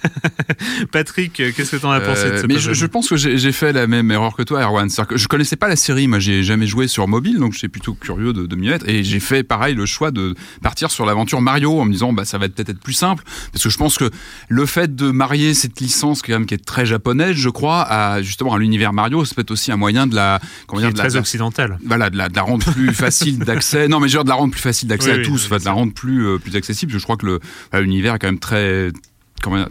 [0.92, 3.72] Patrick, qu'est-ce que t'en as pensé de ce euh, Mais je, pense que j'ai fait
[3.72, 4.88] la même erreur que toi, Erwan.
[5.08, 6.08] Que je connaissais pas la série.
[6.08, 8.88] Moi, j'ai jamais joué sur mobile, donc j'étais plutôt curieux de, de m'y mettre.
[8.88, 12.24] Et j'ai fait pareil le choix de partir sur l'aventure Mario en me disant, bah,
[12.24, 13.24] ça va peut-être être plus simple.
[13.52, 14.10] Parce que je pense que
[14.48, 18.22] le fait de marier cette licence, quand même, qui est très japonaise, je crois, à
[18.22, 20.40] justement à l'univers Mario, c'est peut-être aussi un moyen de la.
[20.66, 21.78] Comment dire, de très occidental.
[21.84, 23.88] Voilà, de la, de la rendre plus facile d'accès.
[23.88, 26.26] Non, mais genre de la rendre plus facile d'accès à tous, de la rendre plus,
[26.26, 26.92] euh, plus accessible.
[26.92, 27.40] Je crois que
[27.74, 28.90] l'univers est quand même très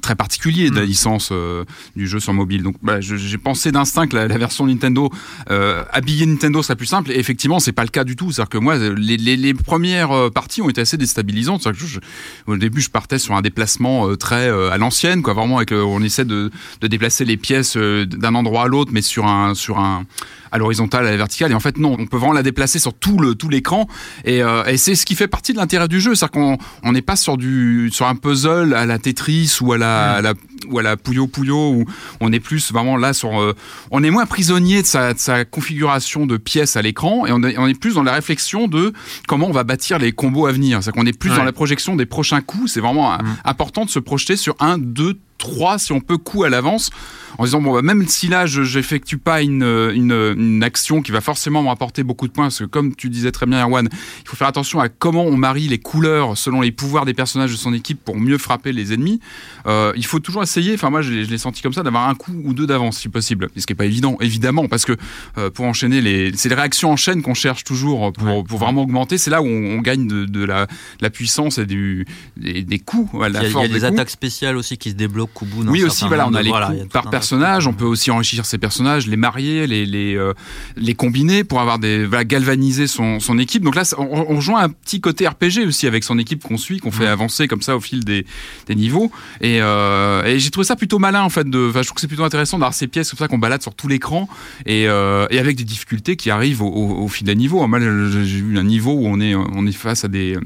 [0.01, 0.85] très particulier de la mm.
[0.85, 1.63] licence euh,
[1.95, 2.63] du jeu sur mobile.
[2.63, 5.09] Donc bah, j'ai pensé d'instinct que la, version Nintendo
[5.49, 7.11] euh, habillée Nintendo serait plus simple.
[7.11, 8.31] Et effectivement, c'est pas le cas du tout.
[8.31, 11.63] C'est-à-dire que moi, les, les, les, premières euh, parties ont été assez déstabilisantes.
[11.63, 11.99] Que je,
[12.47, 15.33] au début, je partais sur un déplacement euh, très à l'ancienne, quoi.
[15.33, 19.25] Vraiment, avec on essaie de, de déplacer les pièces d'un endroit à l'autre, mais sur
[19.25, 20.05] un sur un
[20.51, 21.51] à l'horizontale, à la verticale.
[21.51, 23.87] Et en fait, non, on peut vraiment la déplacer sur tout le tout l'écran.
[24.25, 26.91] Et, euh, et c'est ce qui fait partie de l'intérêt du jeu, c'est-à-dire qu'on on
[26.91, 30.33] n'est pas sur du sur un puzzle à la Tetris ou à la, à la
[30.69, 31.85] ou à la Puyo Puyo où
[32.19, 33.55] on est plus vraiment là sur euh,
[33.89, 37.41] on est moins prisonnier de sa, de sa configuration de pièces à l'écran et on
[37.43, 38.93] est, on est plus dans la réflexion de
[39.27, 40.81] comment on va bâtir les combos à venir.
[40.81, 42.71] C'est-à-dire qu'on est plus dans la projection des prochains coups.
[42.71, 43.37] C'est vraiment mm.
[43.45, 46.91] important de se projeter sur un, deux, trois, si on peut, coups à l'avance
[47.37, 51.11] en disant bon bah, même si là je j'effectue pas une, une, une, action qui
[51.11, 53.89] va forcément me rapporter beaucoup de points parce que comme tu disais très bien Erwan
[53.91, 57.51] il faut faire attention à comment on marie les couleurs selon les pouvoirs des personnages
[57.51, 59.19] de son équipe pour mieux frapper les ennemis.
[59.65, 62.33] Euh, il faut toujours essayer enfin moi je, l'ai senti comme ça d'avoir un coup
[62.43, 63.49] ou deux d'avance si possible.
[63.55, 64.93] Ce qui est pas évident évidemment parce que
[65.37, 68.83] euh, pour enchaîner les c'est les réactions en chaîne qu'on cherche toujours pour, pour vraiment
[68.83, 69.17] augmenter.
[69.17, 70.67] C'est là où on, gagne de, de, la,
[70.99, 72.05] la, puissance et du
[72.37, 74.95] des, des coups il y a, il y a des, attaques spéciales aussi qui se
[74.95, 77.67] débloquent bout oui aussi voilà on a les coups par personnage.
[77.67, 80.33] On peut aussi enrichir ces personnages, les marier, les les, euh,
[80.75, 83.63] les combiner pour avoir des voilà, galvaniser son, son équipe.
[83.63, 86.79] Donc là, on, on rejoint un petit côté RPG aussi avec son équipe qu'on suit,
[86.79, 88.25] qu'on fait avancer comme ça au fil des,
[88.67, 89.11] des niveaux.
[89.41, 91.49] Et, euh, et j'ai trouvé ça plutôt malin en fait.
[91.49, 93.73] De, je trouve que c'est plutôt intéressant d'avoir ces pièces comme ça qu'on balade sur
[93.73, 94.27] tout l'écran
[94.65, 97.65] et, euh, et avec des difficultés qui arrivent au, au, au fil des niveaux.
[97.67, 100.37] Moi, j'ai eu un niveau où on est on est face à des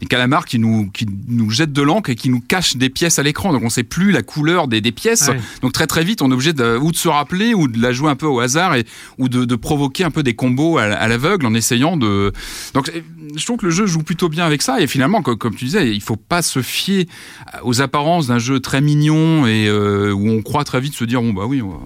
[0.00, 3.18] des calamars qui nous, qui nous jettent de l'encre et qui nous cachent des pièces
[3.18, 3.52] à l'écran.
[3.52, 5.30] Donc on sait plus la couleur des, des pièces.
[5.62, 7.92] Donc très très vite, on est obligé de, ou de se rappeler ou de la
[7.92, 8.84] jouer un peu au hasard et,
[9.18, 12.32] ou de, de provoquer un peu des combos à, l'aveugle en essayant de.
[12.74, 12.90] Donc
[13.34, 14.80] je trouve que le jeu joue plutôt bien avec ça.
[14.80, 17.06] Et finalement, comme, comme tu disais, il faut pas se fier
[17.62, 21.22] aux apparences d'un jeu très mignon et euh, où on croit très vite se dire
[21.22, 21.76] bon bah oui, on,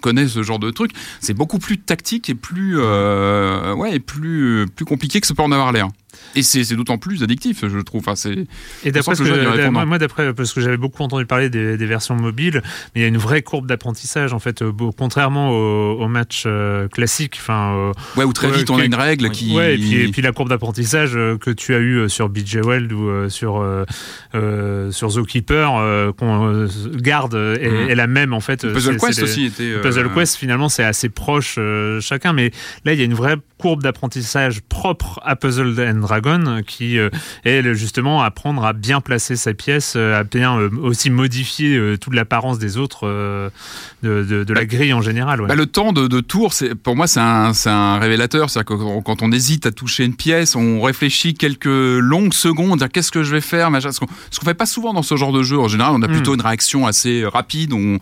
[0.00, 0.92] connaît ce genre de truc.
[1.20, 5.42] C'est beaucoup plus tactique et plus euh, ouais et plus plus compliqué que ce peut
[5.42, 5.88] en avoir l'air.
[6.34, 8.02] Et c'est d'autant plus addictif, je trouve.
[8.06, 8.30] Enfin.
[8.84, 12.14] Et d'après ce que, moi, d'après parce que j'avais beaucoup entendu parler des, des, versions
[12.14, 12.62] mobiles,
[12.94, 16.44] mais il y a une vraie courbe d'apprentissage en fait, euh, contrairement au, au match
[16.46, 17.36] euh, classique.
[17.40, 17.74] Enfin.
[17.74, 19.54] Euh, ouais, où très vite on a une règle qui.
[19.54, 23.28] Ouais, et puis, et puis la courbe d'apprentissage que tu as eu sur Bejeweled ou
[23.28, 23.60] sur
[24.34, 27.92] euh, sur Zookeeper qu'on garde est, mhm.
[27.94, 28.70] la même en fait.
[28.70, 29.78] Puzzle Quest aussi était.
[29.80, 31.58] Puzzle Quest finalement c'est assez proche
[32.00, 32.50] chacun, mais
[32.84, 36.98] là il y a une vraie courbe d'apprentissage propre à Puzzle and Dragon, qui
[37.44, 42.76] est justement apprendre à bien placer sa pièce, à bien aussi modifier toute l'apparence des
[42.76, 43.06] autres
[44.02, 45.40] de, de, la grille en général.
[45.46, 48.50] Bah, le temps de, de tour, pour moi, c'est un, un, révélateur.
[48.50, 52.88] cest que quand on hésite à toucher une pièce, on réfléchit quelques longues secondes, dire
[52.88, 55.42] qu'est-ce que je vais faire, ce qu'on ne fait pas souvent dans ce genre de
[55.42, 55.58] jeu.
[55.58, 56.40] En général, on a plutôt hmm.
[56.40, 57.98] une réaction assez rapide, on,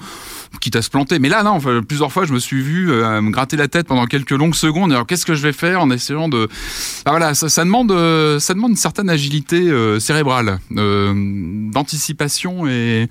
[0.61, 1.19] quitte à se planter.
[1.19, 4.07] Mais là, non, plusieurs fois, je me suis vu euh, me gratter la tête pendant
[4.07, 4.93] quelques longues secondes.
[4.93, 6.49] Alors, qu'est-ce que je vais faire en essayant de.
[7.05, 13.09] Bah, voilà, ça, demande, euh, ça demande une certaine agilité euh, cérébrale, d'anticipation et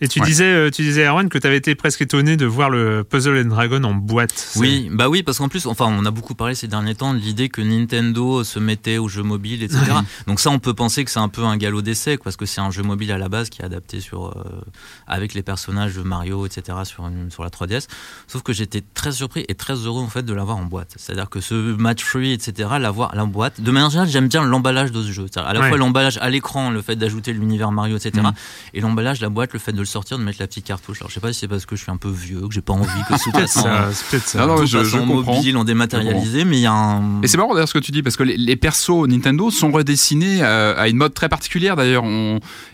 [0.00, 2.68] et tu disais, euh, tu disais, Erwan, que tu avais été presque étonné de voir
[2.68, 4.52] le Puzzle and Dragon en boîte.
[4.56, 7.18] Oui, bah oui, parce qu'en plus, enfin, on a beaucoup parlé ces derniers temps de
[7.18, 9.80] l'idée que Nintendo se mettait aux jeux mobiles, etc.
[10.26, 12.60] Donc ça, on peut penser que c'est un peu un galop d'essai, parce que c'est
[12.60, 14.60] un jeu mobile à la base qui est adapté sur, euh,
[15.06, 16.78] avec les personnages de Mario, etc.
[16.84, 17.86] sur, sur la 3DS.
[18.26, 20.92] Sauf que j'étais très surpris et très heureux en fait de l'avoir en boîte.
[20.96, 22.68] C'est-à-dire que ce match free, etc.
[22.78, 23.62] L'avoir en boîte.
[23.62, 25.26] De manière générale, j'aime bien l'emballage de ce jeu.
[25.36, 28.12] À la fois l'emballage à l'écran, le fait d'ajouter l'univers Mario, etc.
[28.22, 28.32] Mm.
[28.74, 30.98] Et l'emballage, la boîte, le fait de sortir, de mettre la petite cartouche.
[31.00, 32.60] Alors je sais pas si c'est parce que je suis un peu vieux, que j'ai
[32.60, 34.46] pas envie que tout passe en, ça.
[34.46, 37.22] Non, je, je mobile, en dématérialisé, mais il y a un.
[37.22, 39.70] Et c'est marrant d'ailleurs ce que tu dis parce que les, les persos Nintendo sont
[39.70, 41.76] redessinés euh, à une mode très particulière.
[41.76, 42.04] D'ailleurs,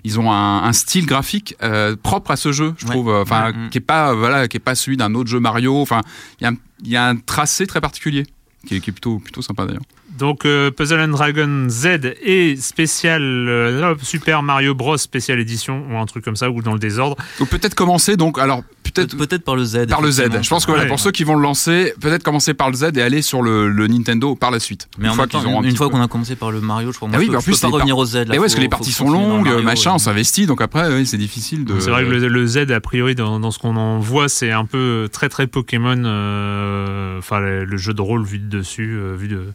[0.05, 3.11] ils ont un, style graphique euh, propre à ce jeu, je trouve.
[3.11, 3.70] Enfin, mm.
[3.70, 5.81] qui est pas voilà, qui est pas celui d'un autre jeu Mario.
[5.81, 6.01] Enfin,
[6.40, 6.53] il y, a,
[6.85, 8.25] y a un tracé très particulier
[8.66, 9.83] qui est, qui est plutôt plutôt sympa d'ailleurs.
[10.18, 15.96] Donc euh, Puzzle and Dragon Z et spécial euh, Super Mario Bros spécial édition ou
[15.96, 17.16] un truc comme ça ou dans le désordre.
[17.40, 19.87] Ou peut-être commencer donc alors peut-être peut-être par le Z.
[19.88, 20.25] Par le Z.
[20.42, 23.03] Je pense que pour ceux qui vont le lancer, peut-être commencer par le Z et
[23.03, 24.88] aller sur le, Nintendo par la suite.
[24.98, 25.27] Mais une fois,
[25.64, 27.09] une, fois qu'on a commencé par le Mario, je crois.
[27.09, 28.27] Moi, ah oui, je, en plus, pas revenir au Z.
[28.27, 31.81] Là, parce que les parties sont longues, machin, on s'investit, donc après c'est difficile de.
[31.81, 35.09] C'est vrai que le, Z a priori dans, ce qu'on en voit, c'est un peu
[35.11, 36.03] très très Pokémon.
[36.05, 39.46] Euh, enfin le, jeu de rôle vu de dessus, vu de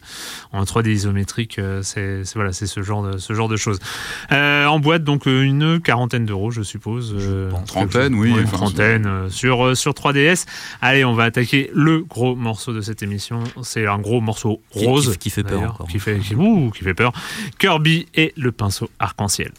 [0.58, 3.78] en 3D isométrique euh, c'est voilà, c'est ce genre de ce genre de choses.
[4.32, 7.14] Euh, en boîte donc euh, une quarantaine d'euros, je suppose.
[7.66, 10.46] trentaine, oui, une trentaine sur sur 3DS.
[10.80, 13.44] Allez, on va attaquer le gros morceau de cette émission.
[13.62, 17.12] C'est un gros morceau rose qui, fait peur, qui fait qui fait peur.
[17.58, 19.52] Kirby et le pinceau arc-en-ciel.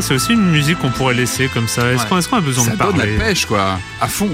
[0.00, 1.92] C'est aussi une musique qu'on pourrait laisser comme ça.
[1.92, 4.30] Est-ce qu'on a besoin de parler Ça donne la pêche, quoi, à fond.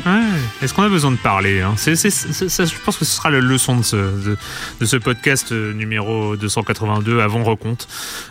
[0.63, 1.75] Est-ce qu'on a besoin de parler hein?
[1.77, 7.21] Je pense que ce sera la leçon de ce, de, ce podcast euh, numéro 282
[7.21, 7.89] avant recompte.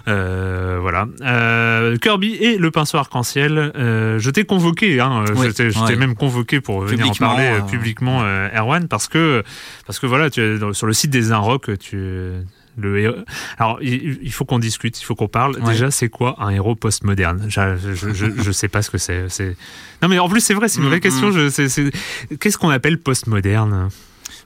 [0.08, 1.08] Euh, voilà.
[1.22, 3.72] Euh, Kirby et le pinceau arc-en-ciel.
[3.76, 8.24] je t'ai convoqué, hein, je t'ai même convoqué pour venir en parler publiquement,
[8.56, 9.44] Erwan, parce que,
[9.86, 12.32] parce que voilà, tu sur le site des Inrock, tu
[12.78, 13.26] le
[13.58, 15.62] Alors, il faut qu'on discute, il faut qu'on parle.
[15.64, 17.46] Déjà, c'est quoi un héros postmoderne?
[17.48, 19.28] Je, je, sais pas ce que c'est.
[20.02, 21.30] Non, mais en plus, c'est vrai, c'est une vraie mm, question.
[21.30, 22.38] Mm.
[22.40, 23.90] Qu'est-ce qu'on appelle postmoderne?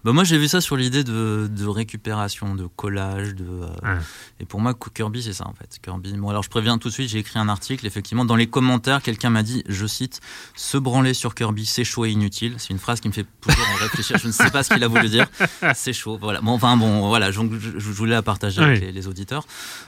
[0.04, 3.46] Bah moi j'ai vu ça sur l'idée de, de, récupération, de collage, de
[3.84, 4.00] euh,
[4.40, 5.78] et pour moi Kirby c'est ça en fait.
[5.82, 6.14] Kirby.
[6.14, 9.02] Bon alors je préviens tout de suite, j'ai écrit un article effectivement dans les commentaires
[9.02, 10.22] quelqu'un m'a dit, je cite,
[10.56, 12.56] se branler sur Kirby c'est chaud et inutile.
[12.58, 14.18] C'est une phrase qui me fait toujours réfléchir.
[14.18, 15.28] Je ne sais pas ce qu'il a voulu dire.
[15.76, 16.18] C'est chaud.
[16.22, 16.42] Voilà.
[16.42, 19.46] Bon enfin bon voilà, je, je voulais la partager avec les, auditeurs.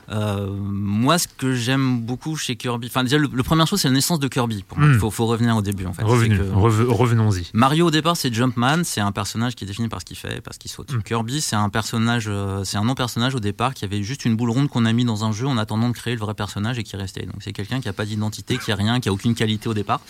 [0.09, 3.93] Euh, moi ce que j'aime beaucoup chez Kirby, enfin déjà le, première chose c'est la
[3.93, 4.63] naissance de Kirby.
[4.67, 4.87] Pour moi.
[4.87, 4.99] Il hmm.
[4.99, 6.03] faut, faut, revenir au début en fait.
[6.03, 7.49] revenons-y.
[7.53, 10.41] Mario au départ c'est Jumpman, c'est un personnage qui est défini par ce qu'il fait,
[10.41, 10.93] parce qu'il saute.
[10.93, 11.03] Mm.
[11.03, 14.49] Kirby, c'est un personnage, euh, c'est un non-personnage au départ qui avait juste une boule
[14.49, 16.83] ronde qu'on a mis dans un jeu en attendant de créer le vrai personnage et
[16.83, 17.25] qui restait.
[17.25, 19.73] Donc c'est quelqu'un qui a pas d'identité, qui a rien, qui a aucune qualité au
[19.73, 20.01] départ.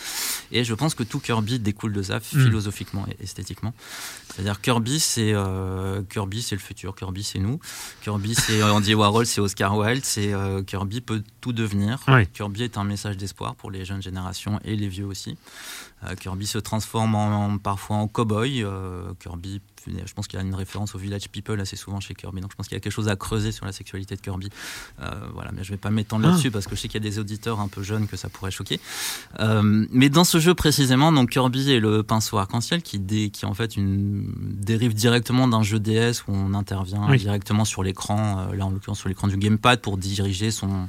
[0.51, 2.21] Et je pense que tout Kirby découle de ça mm.
[2.21, 3.73] philosophiquement et esthétiquement.
[4.33, 6.95] C'est-à-dire Kirby, c'est euh, Kirby, c'est le futur.
[6.95, 7.59] Kirby, c'est nous.
[8.01, 10.05] Kirby, c'est Andy Warhol, c'est Oscar Wilde.
[10.05, 11.99] C'est euh, Kirby peut tout devenir.
[12.33, 15.37] Kirby est un message d'espoir pour les jeunes générations et les vieux aussi.
[16.19, 18.65] Kirby se transforme en, parfois en cow-boy.
[19.19, 19.61] Kirby
[20.05, 22.41] je pense qu'il y a une référence au Village People assez souvent chez Kirby.
[22.41, 24.49] Donc je pense qu'il y a quelque chose à creuser sur la sexualité de Kirby.
[25.01, 26.51] Euh, voilà, mais je ne vais pas m'étendre là-dessus ah.
[26.51, 28.51] parce que je sais qu'il y a des auditeurs un peu jeunes que ça pourrait
[28.51, 28.79] choquer.
[29.39, 33.53] Euh, mais dans ce jeu précisément, donc Kirby et le pinceau arc-en-ciel qui, qui en
[33.53, 38.65] fait une dérive directement d'un jeu DS où on intervient directement sur l'écran, euh, là
[38.65, 40.87] en l'occurrence sur l'écran du gamepad pour diriger son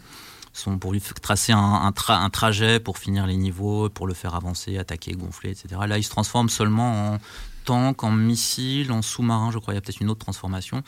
[0.53, 4.79] sont pour lui tracer un, un, trajet pour finir les niveaux, pour le faire avancer,
[4.79, 5.69] attaquer, gonfler, etc.
[5.87, 7.19] Là, il se transforme seulement en
[7.65, 10.83] tank, en missile, en sous-marin, je crois, il y a peut-être une autre transformation.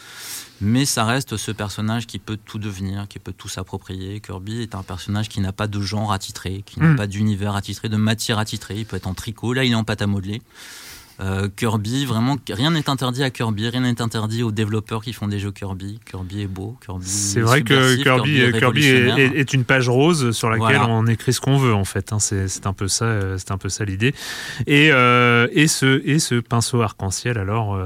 [0.61, 4.20] Mais ça reste ce personnage qui peut tout devenir, qui peut tout s'approprier.
[4.20, 6.96] Kirby est un personnage qui n'a pas de genre attitré, qui n'a hmm.
[6.96, 8.79] pas d'univers attitré, de matière attitrée.
[8.79, 10.42] Il peut être en tricot, là il est en pâte à modeler.
[11.20, 15.29] Euh, Kirby, vraiment, rien n'est interdit à Kirby, rien n'est interdit aux développeurs qui font
[15.29, 16.00] des jeux Kirby.
[16.05, 17.07] Kirby est beau, Kirby.
[17.07, 21.57] C'est vrai que Kirby, Kirby, est, une page rose sur laquelle on écrit ce qu'on
[21.57, 22.12] veut en fait.
[22.12, 22.18] Hein.
[22.18, 24.14] C'est un peu ça, euh, c'est un peu ça l'idée.
[24.66, 27.79] Et, euh, et ce et ce pinceau arc-en-ciel alors,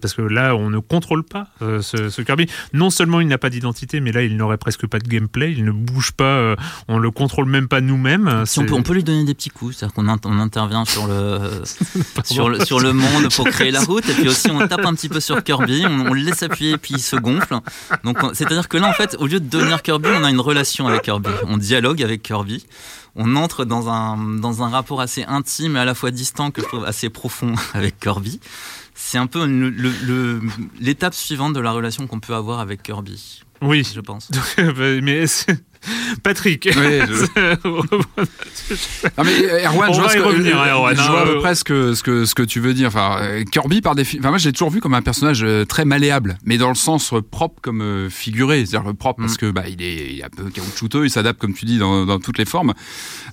[0.00, 2.46] parce que là on ne contrôle pas ce, Kirby.
[2.72, 5.52] Non seulement il n'a pas d'identité, mais là il n'aurait presque pas de gameplay.
[5.52, 6.56] Il ne bouge pas,
[6.88, 8.44] on le contrôle même pas nous-mêmes.
[8.46, 11.06] Si on peut, on peut lui donner des petits coups, c'est-à-dire qu'on on intervient sur
[11.06, 11.38] le
[12.24, 14.94] sur le sur le monde pour créer la route, et puis aussi on tape un
[14.94, 17.58] petit peu sur Kirby, on, le laisse appuyer, puis il se gonfle.
[18.04, 20.86] Donc c'est-à-dire que là, en fait, au lieu de devenir Kirby, on a une relation
[20.88, 22.64] avec Kirby, on dialogue avec Kirby.
[23.14, 26.62] On entre dans un, dans un rapport assez intime et à la fois distant que
[26.62, 28.40] je trouve assez profond avec Kirby.
[28.94, 29.44] C'est un peu
[30.80, 33.42] l'étape suivante de la relation qu'on peut avoir avec Kirby.
[33.60, 34.30] Oui, je pense.
[35.02, 35.26] mais
[36.22, 36.68] Patrick.
[36.76, 36.98] Oui,
[37.64, 37.82] non,
[39.24, 40.56] mais euh, Erwan, je vois, revenir,
[40.94, 42.88] je vois à peu près ce que, ce, que, ce que tu veux dire.
[42.88, 45.84] Enfin, euh, Kirby, par définition, enfin, moi, j'ai toujours vu comme un personnage euh, très
[45.84, 48.64] malléable, mais dans le sens propre comme figuré.
[48.64, 49.38] C'est-à-dire propre parce mm.
[49.38, 52.06] que bah, il, est, il est un peu caoutchouteux, il s'adapte, comme tu dis, dans,
[52.06, 52.74] dans toutes les formes.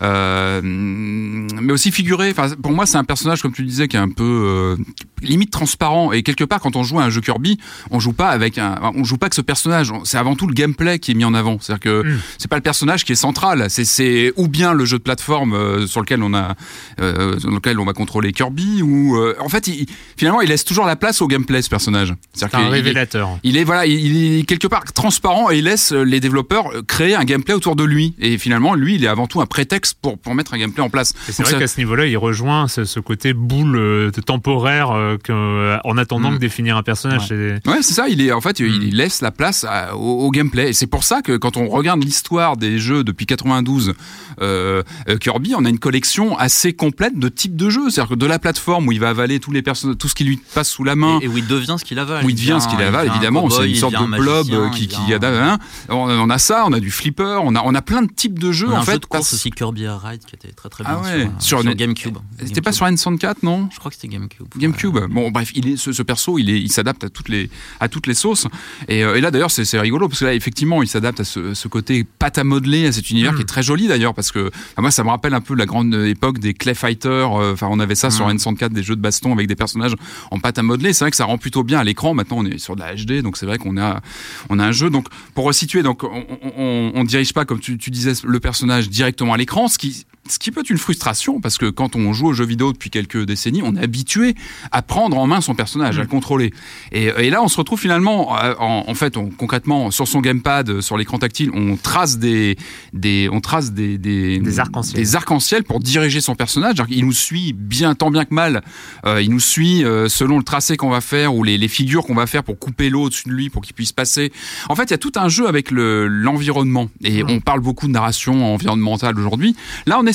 [0.02, 2.32] Euh, mais aussi figuré.
[2.32, 4.78] Enfin, pour moi, c'est un personnage, comme tu disais, qui est un peu
[5.22, 6.12] limite transparent.
[6.14, 7.60] Et quelque part, quand on joue à un jeu Kirby,
[7.92, 9.94] on joue pas avec un, on joue pas que ce personnage.
[10.04, 11.58] C'est avant tout le gameplay qui est mis en avant.
[11.60, 13.68] C'est-à-dire que mm c'est pas le personnage qui est central.
[13.70, 16.56] C'est ou bien le jeu de plateforme euh, sur lequel on a,
[17.02, 20.64] euh, sur lequel on va contrôler Kirby, ou euh, en fait, il, finalement, il laisse
[20.64, 22.14] toujours la place au gameplay ce personnage.
[22.34, 23.38] C'est un révélateur.
[23.44, 27.26] Il est, voilà, il, est quelque part transparent et il laisse les développeurs créer un
[27.26, 28.16] gameplay autour de lui.
[28.20, 30.90] Et finalement, lui, il est avant tout un prétexte pour pour mettre un gameplay en
[30.90, 31.14] place.
[31.30, 36.36] C'est vrai qu'à ce niveau-là, il rejoint ce, côté boule temporaire en attendant mm.
[36.36, 37.32] de définir un personnage.
[37.32, 38.08] Ouais, c'est ça.
[38.08, 38.96] Il est en fait, il mm.
[38.96, 40.70] laisse la place au, au, gameplay.
[40.70, 43.94] Et c'est pour ça que quand on regarde l'histoire des jeux depuis 92
[44.42, 47.90] euh, euh, Kirby, on a une collection assez complète de types de jeux.
[47.90, 50.24] C'est-à-dire que de la plateforme où il va avaler tous les personnes, tout ce qui
[50.24, 52.26] lui passe sous la main, et, où il devient ce qu'il avale.
[52.26, 53.50] Où il devient ce qu'il avale, évidemment.
[53.50, 55.20] C'est une sorte de blob qui, qui a.
[55.22, 55.58] Hein.
[55.90, 58.52] On, a ça, on a du flipper, on a on a plein de types de
[58.52, 58.94] jeux on a en un fait.
[58.94, 61.30] Jeu de course aussi Kirby Air Ride qui était très très bien ah ouais.
[61.40, 62.18] sur, sur, GameCube.
[62.44, 63.70] C'était pas sur N64 non?
[63.72, 64.48] Je crois que c'était GameCube.
[64.58, 64.98] GameCube.
[65.10, 68.48] Bon bref, il est ce, perso, il s'adapte à toutes les à toutes les sauces.
[68.88, 71.54] Et, euh, et là d'ailleurs c'est rigolo parce que là effectivement il s'adapte à ce,
[71.54, 74.52] ce côté pâte à modeler, à cet univers qui est très joli d'ailleurs parce que
[74.78, 77.34] moi ça me rappelle un peu la grande époque des Clay Fighters.
[77.40, 79.96] Euh, enfin, on avait ça sur N64, des jeux de baston avec des personnages
[80.30, 80.94] en pâte à modeler.
[80.94, 82.14] C'est vrai que ça rend plutôt bien à l'écran.
[82.14, 84.02] Maintenant, on est sur de la HD, donc c'est vrai qu'on a
[84.50, 84.90] on a un jeu.
[84.90, 86.26] Donc pour resituer, donc on,
[86.58, 90.06] on, on dirige pas comme tu, tu disais le personnage directement à l'écran, ce qui
[90.32, 92.90] ce qui peut être une frustration parce que quand on joue aux jeux vidéo depuis
[92.90, 94.36] quelques décennies, on est habitué
[94.72, 96.10] à prendre en main son personnage, à le mm.
[96.10, 96.54] contrôler.
[96.92, 100.22] Et, et, là, on se retrouve finalement, euh, en, en fait, on, concrètement, sur son
[100.22, 102.58] gamepad, sur l'écran tactile, on trace des,
[102.94, 105.02] des, on trace des, des, des arcs-en-ciel.
[105.02, 106.78] Des arcs-en-ciel pour diriger son personnage.
[106.90, 108.62] Il nous suit bien, tant bien que mal.
[109.06, 112.04] Euh, il nous suit euh, selon le tracé qu'on va faire ou les, les figures
[112.04, 114.32] qu'on va faire pour couper l'eau au-dessus de lui pour qu'il puisse passer.
[114.70, 116.90] En fait, il y a tout un jeu avec l'environnement.
[117.04, 117.30] et mm.
[117.30, 119.56] on parle beaucoup de narration environnementale aujourd'hui.
[119.86, 120.14] Là, on est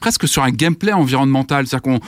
[0.00, 1.66] presque sur un gameplay environnemental.
[1.66, 2.00] C'est-à-dire qu'on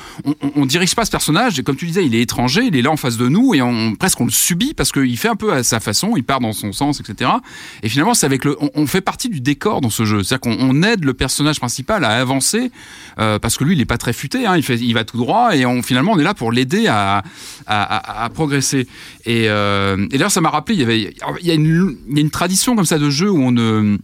[0.56, 2.90] on, dirige pas ce personnage, et comme tu disais, il est étranger, il est là
[2.90, 5.52] en face de nous, et on, presque on le subit parce qu'il fait un peu
[5.52, 7.30] à sa façon, il part dans son sens, etc.
[7.82, 10.22] Et finalement, c'est avec le, on, fait partie du décor dans ce jeu.
[10.22, 12.70] C'est-à-dire qu'on aide le personnage principal à avancer,
[13.18, 15.64] euh, parce que lui, il est pas très futé, hein, il, va tout droit, et
[15.64, 17.22] on, finalement, on est là pour l'aider à,
[18.34, 18.88] progresser.
[19.24, 22.16] Et, euh, et d'ailleurs, ça m'a rappelé, il y avait, il y a une, il
[22.16, 23.98] y a une tradition comme ça de jeu où on ne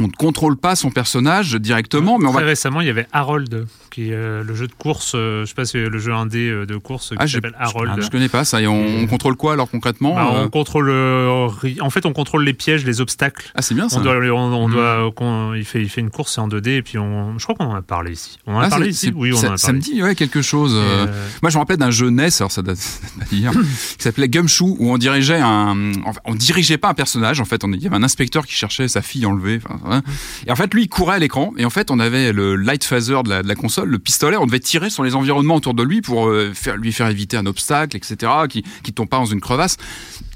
[0.00, 2.48] on ne contrôle pas son personnage directement, mais on Très va...
[2.48, 5.54] récemment, il y avait Harold, qui est euh, le jeu de course, euh, je sais
[5.54, 7.92] pas si le jeu indé euh, de course qui ah, s'appelle Harold.
[7.96, 8.60] Je, je, connais pas ça.
[8.60, 12.84] Et on, contrôle quoi alors concrètement bah, On contrôle, en fait, on contrôle les pièges,
[12.84, 13.52] les obstacles.
[13.54, 14.00] Ah, c'est bien ça.
[14.00, 15.56] On doit, on, doit, hmm.
[15.56, 17.76] il fait, il fait une course en 2D et puis on, je crois qu'on en
[17.76, 18.38] a parlé ici.
[18.48, 19.12] On en a ah, parlé ici?
[19.14, 19.58] Oui, on ça, en a parlé.
[19.58, 20.74] Ça me dit ouais quelque chose.
[21.40, 22.78] Moi, je me rappelle d'un jeu NES, alors ça date
[23.30, 23.52] d'hier,
[23.96, 25.92] qui s'appelait Gumshoe, où on dirigeait un,
[26.24, 27.40] on dirigeait pas un personnage.
[27.40, 29.60] En fait, on, il y avait un inspecteur qui cherchait sa fille enlevée.
[30.46, 32.84] Et en fait lui, il courait à l'écran, et en fait, on avait le light
[32.84, 36.00] phaser de la, console, le pistolet, on devait tirer sur les environnements autour de lui
[36.00, 39.76] pour euh, lui faire éviter un obstacle, etc., qui, qui tombe pas dans une crevasse.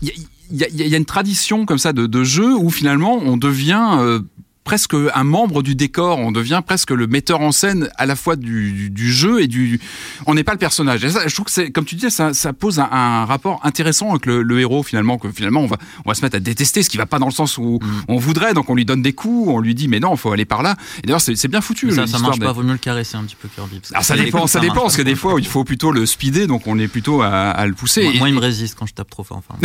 [0.02, 0.12] Il
[0.52, 4.20] y, a, une tradition comme ça de, jeu où finalement on devient euh,
[4.68, 8.36] presque un membre du décor, on devient presque le metteur en scène à la fois
[8.36, 9.80] du, du jeu et du.
[10.26, 11.02] On n'est pas le personnage.
[11.06, 13.60] Et ça, je trouve que c'est, comme tu disais, ça, ça pose un, un, rapport
[13.64, 15.16] intéressant avec le, le, héros finalement.
[15.16, 17.28] Que finalement, on va, on va se mettre à détester, ce qui va pas dans
[17.28, 18.04] le sens où mm.
[18.08, 18.52] on voudrait.
[18.52, 20.62] Donc on lui donne des coups, on lui dit mais non, il faut aller par
[20.62, 20.76] là.
[21.02, 21.90] Et d'ailleurs, c'est, bien foutu.
[21.90, 22.52] ça, ça marche pas.
[22.52, 23.80] Vaut mieux le caresser un petit peu Kirby.
[23.92, 26.66] Alors ça dépend, ça, dépend, parce que des fois, il faut plutôt le speeder, donc
[26.66, 28.02] on est plutôt à, à le pousser.
[28.02, 29.38] Moi, moi, il me résiste quand je tape trop fort.
[29.38, 29.58] Enfin,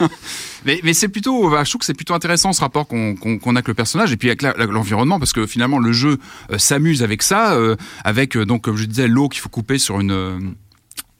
[0.64, 3.56] mais, mais c'est plutôt, je trouve que c'est plutôt intéressant ce rapport qu'on qu'on qu'on
[3.56, 6.18] a avec le personnage et puis avec l'environnement parce que finalement le jeu
[6.50, 9.78] euh, s'amuse avec ça, euh, avec euh, donc comme je disais l'eau qu'il faut couper
[9.78, 10.54] sur une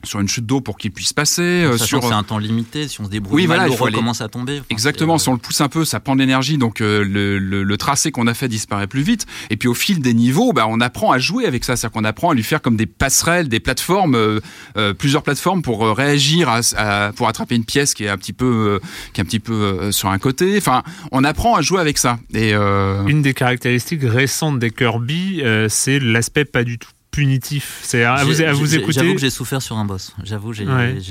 [0.07, 1.43] sur une chute d'eau pour qu'il puisse passer.
[1.43, 2.89] Euh, sur c'est un temps limité.
[2.89, 4.63] Si on se débrouille, oui, mal, l'eau recommence à tomber.
[4.71, 5.19] Exactement.
[5.19, 7.77] Si on le pousse un peu, ça prend de l'énergie, donc euh, le, le, le,
[7.77, 9.27] tracé qu'on a fait disparaît plus vite.
[9.51, 11.77] Et puis au fil des niveaux, bah, on apprend à jouer avec ça.
[11.77, 14.41] C'est-à-dire qu'on apprend à lui faire comme des passerelles, des plateformes, euh,
[14.77, 18.33] euh plusieurs plateformes pour réagir, à, à, pour attraper une pièce qui est un petit
[18.33, 18.81] peu,
[19.13, 20.57] qui est un petit peu sur un côté.
[20.57, 20.83] Enfin,
[21.13, 22.19] on apprend à jouer avec ça.
[22.33, 27.79] Et une des caractéristiques récentes des Kirby, c'est l'aspect pas du tout punitif.
[27.83, 29.01] C'est à vous, à vous écouter.
[29.01, 30.12] J'avoue que j'ai souffert sur un boss.
[30.23, 30.64] J'avoue, je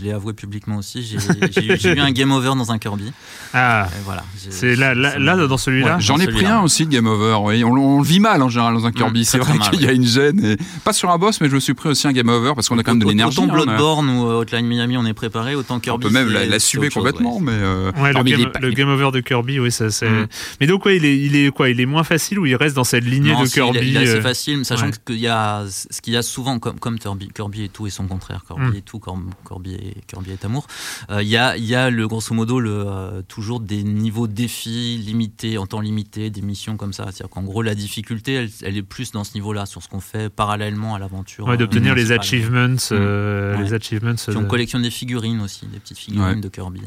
[0.03, 1.03] l'ai avoué publiquement aussi.
[1.03, 3.11] J'ai eu un game over dans un Kirby.
[3.53, 4.23] Ah, voilà.
[4.37, 5.97] C'est là, là, là, dans celui-là.
[5.99, 7.37] J'en ai pris un aussi de game over.
[7.41, 7.63] Oui.
[7.63, 9.21] On, on, le vit mal en général dans un Kirby.
[9.21, 10.43] Mmh, c'est vrai qu'il y a une gêne.
[10.45, 10.57] Et...
[10.83, 12.77] Pas sur un boss, mais je me suis pris aussi un game over parce qu'on
[12.77, 13.39] a quand même de l'énergie.
[13.39, 15.55] Autant hein, Bloodborne ou Hotline Miami, on est préparé.
[15.55, 16.05] Autant Kirby.
[16.05, 17.51] On peut même la, suber complètement, mais.
[17.53, 20.09] Euh, le, game, over de Kirby, oui, ça c'est.
[20.09, 20.27] Mmh.
[20.61, 21.69] Mais donc, ouais, il est, il est quoi?
[21.69, 24.15] Il est moins facile ou il reste dans cette lignée de Kirby Il est assez
[24.15, 25.63] euh, facile, sachant qu'il y a
[25.95, 28.75] ce qu'il y a souvent comme comme Kirby, et tout et son contraire, Kirby mm.
[28.75, 30.67] et tout, Kirby et, Kirby est amour.
[31.09, 34.97] Il euh, y, a, y a le grosso modo le, euh, toujours des niveaux défis
[34.97, 37.05] limités, en temps limité, des missions comme ça.
[37.05, 40.01] C'est-à-dire qu'en gros, la difficulté, elle, elle, est plus dans ce niveau-là, sur ce qu'on
[40.01, 41.47] fait parallèlement à l'aventure.
[41.47, 42.67] Ouais, d'obtenir euh, les achievements.
[42.67, 43.61] Mm.
[43.61, 46.81] les achievements on collectionne des figurines aussi, des petites figurines de Kirby.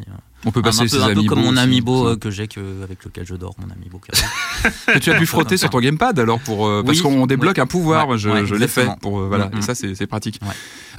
[0.44, 2.48] On peut passer un, peu, un peu comme mon amiibo que j'ai,
[2.82, 3.98] avec lequel je dors, mon amiibo.
[3.98, 8.16] que tu as pu frotter sur ton gamepad alors pour parce qu'on débloque un pouvoir.
[8.16, 9.46] je, je l'ai fait pour voilà.
[9.46, 10.40] Mm, et ça c'est pratique.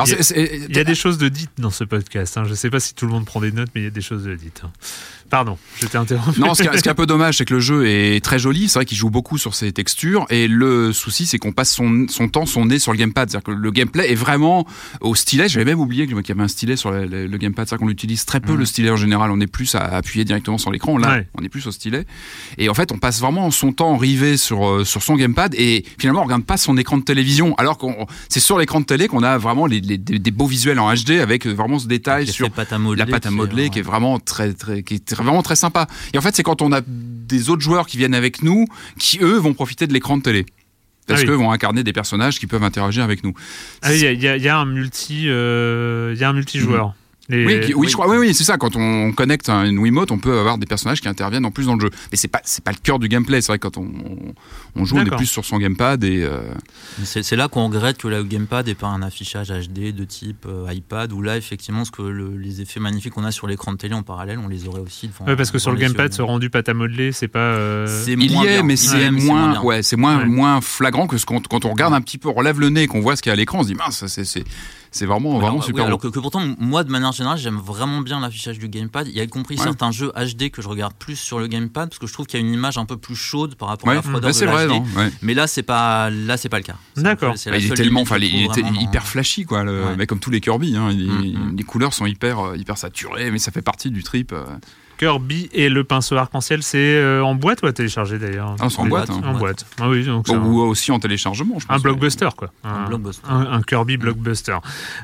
[0.06, 2.38] il, y a, des choses de dites dans ce podcast.
[2.38, 2.44] Hein.
[2.46, 3.92] Je ne sais pas si tout le monde prend des notes, mais il y a
[3.92, 4.62] des choses de dites.
[4.66, 4.72] Hein.
[5.30, 6.40] Pardon, je t'ai interrompu.
[6.40, 8.68] Non, ce qui, est, un peu dommage, c'est que le jeu est très joli.
[8.68, 10.26] C'est vrai qu'il joue beaucoup sur ses textures.
[10.30, 13.30] Et le souci, c'est qu'on passe son, son, temps, son nez sur le gamepad.
[13.30, 14.66] C'est-à-dire que le gameplay est vraiment
[15.02, 15.48] au stylet.
[15.48, 17.68] J'avais même oublié qu'il y avait un stylet sur le, le, gamepad.
[17.68, 19.30] C'est-à-dire qu'on utilise très peu, le stylet en général.
[19.32, 20.98] On est plus à appuyer directement sur l'écran.
[20.98, 22.06] Là, on est plus au stylet.
[22.58, 25.54] Et en fait, on passe vraiment son temps rivé sur, euh, sur son gamepad.
[25.56, 27.54] Et finalement, on regarde pas son écran de télévision.
[27.58, 27.86] Alors que
[28.30, 31.12] c'est sur l'écran de télé qu'on a vraiment les, les, des, beaux visuels en HD
[31.22, 34.96] avec vraiment ce détail sur la pâte à modeler, qui est vraiment très, très, qui
[34.96, 35.88] est vraiment très sympa.
[36.14, 38.66] Et en fait, c'est quand on a des autres joueurs qui viennent avec nous,
[38.98, 40.46] qui eux vont profiter de l'écran de télé.
[41.08, 43.34] Parce ah qu'eux vont incarner des personnages qui peuvent interagir avec nous.
[43.82, 46.94] Ah il y, y, a un multi, euh, il y a un multijoueur.
[47.30, 48.10] Oui, oui, je crois.
[48.10, 48.58] Oui, oui, c'est ça.
[48.58, 51.76] Quand on connecte une Wiimote, on peut avoir des personnages qui interviennent en plus dans
[51.76, 51.90] le jeu.
[52.12, 53.42] Mais c'est pas, c'est pas le cœur du gameplay.
[53.42, 53.90] C'est vrai que quand on,
[54.76, 56.24] on joue, on est plus sur son gamepad et.
[56.24, 56.42] Euh...
[57.04, 60.74] C'est là qu'on regrette que le gamepad n'ait pas un affichage HD de type euh,
[60.74, 61.14] iPad.
[61.14, 64.04] Où là, effectivement, ce que les effets magnifiques qu'on a sur l'écran de télé en
[64.04, 65.08] parallèle, on les aurait aussi.
[65.08, 67.40] Devant, ouais, parce que sur le gamepad, ce rendu pâte à modeler, c'est pas.
[67.40, 67.88] Euh...
[68.08, 71.66] Il y est, mais c'est moins, ouais, c'est moins, moins flagrant que ce quand, quand
[71.66, 73.34] on regarde un petit peu, on relève le nez, qu'on voit ce qu'il y a
[73.34, 74.44] à l'écran, on se dit mince, c'est
[74.92, 75.86] c'est vraiment, vraiment super.
[75.86, 79.08] alors que, pourtant, moi, de manière générale, j'aime vraiment bien l'affichage du gamepad.
[79.08, 82.00] Il y a compris certains jeux HD que je regarde plus sur le gamepad parce
[82.00, 83.96] que je trouve qu'il y a une image un peu plus chaude par rapport à
[83.96, 85.12] la froideur de vrai.
[85.22, 86.76] Mais là, c'est pas, là, c'est pas le cas.
[86.96, 87.36] D'accord.
[87.46, 89.64] Bah, il est tellement, enfin, il était hyper flashy, quoi.
[89.64, 91.56] Le, mais comme tous les Kirby, hein, mm, mm.
[91.58, 94.32] les couleurs sont hyper, euh, hyper saturées, mais ça fait partie du trip.
[94.32, 94.46] Euh.
[95.00, 98.80] Kirby et le pinceau arc-en-ciel, c'est euh, en boîte ou à télécharger d'ailleurs ah, C'est
[98.80, 99.10] en boîte.
[99.10, 99.22] Hein.
[99.24, 99.66] En boîte.
[99.80, 101.78] Ah oui, donc ou aussi en téléchargement, je pense.
[101.78, 102.52] Un blockbuster, quoi.
[102.66, 103.26] Un, blockbuster.
[103.30, 104.58] Un, Kirby blockbuster.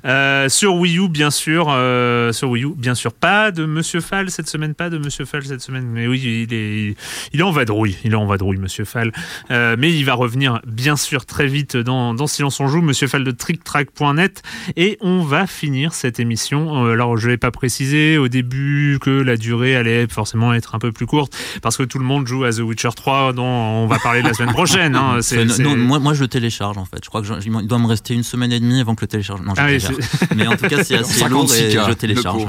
[0.03, 1.67] Euh, sur Wii U, bien sûr.
[1.69, 3.13] Euh, sur Wii U, bien sûr.
[3.13, 5.85] Pas de Monsieur Fall cette semaine, pas de Monsieur Fall cette semaine.
[5.85, 6.95] Mais oui, il est,
[7.31, 7.95] il est en vadrouille.
[8.03, 9.13] Il est en vadrouille, Monsieur Fall.
[9.49, 13.23] mais il va revenir, bien sûr, très vite dans, dans Silence on joue, Monsieur Fall
[13.23, 14.43] de TrickTrack.net.
[14.75, 16.85] Et on va finir cette émission.
[16.85, 20.79] alors, je ne l'ai pas précisé au début que la durée allait forcément être un
[20.79, 23.87] peu plus courte parce que tout le monde joue à The Witcher 3 dont on
[23.87, 24.95] va parler la semaine prochaine.
[24.95, 25.19] Hein.
[25.59, 26.99] Non, moi, moi je le télécharge en fait.
[27.03, 29.41] Je crois qu'il doit me rester une semaine et demie avant que le télécharge.
[29.41, 32.43] Non, je ah Mais en tout cas, c'est assez lourd et je télécharge.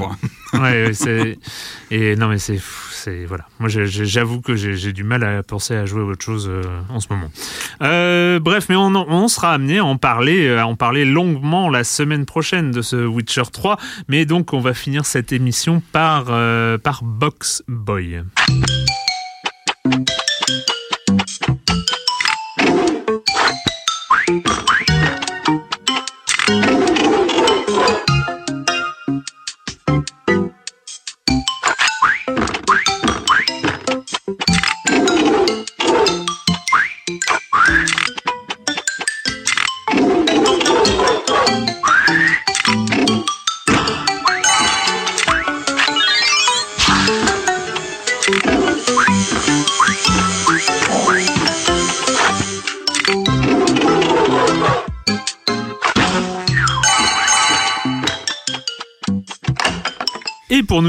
[0.53, 0.91] ouais,
[1.91, 2.59] et non mais c'est
[3.27, 3.45] voilà.
[3.59, 6.99] Moi, j'avoue que j'ai du mal à penser à jouer à autre chose euh, en
[6.99, 7.29] ce moment.
[7.81, 12.25] Euh, bref, mais on, sera amené à en parler, à en parler longuement la semaine
[12.25, 13.77] prochaine de ce Witcher 3.
[14.07, 18.21] Mais donc, on va finir cette émission euh, par Box Boy.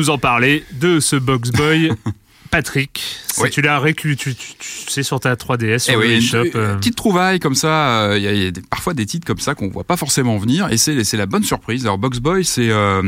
[0.09, 1.93] Nous en parler de ce Box Boy,
[2.51, 2.99] Patrick,
[3.31, 3.51] si Oui.
[3.51, 6.45] tu l'as récu, tu, tu- tu- c'est sur ta 3DS, sur Eh oui, eShop.
[6.45, 8.05] une, euh, petite trouvaille comme ça.
[8.07, 9.99] euh, Il y a, il y a parfois des titres comme ça qu'on voit pas
[9.99, 11.85] forcément venir, et c'est la bonne surprise.
[11.85, 13.03] Alors Box Boy, c'est euh,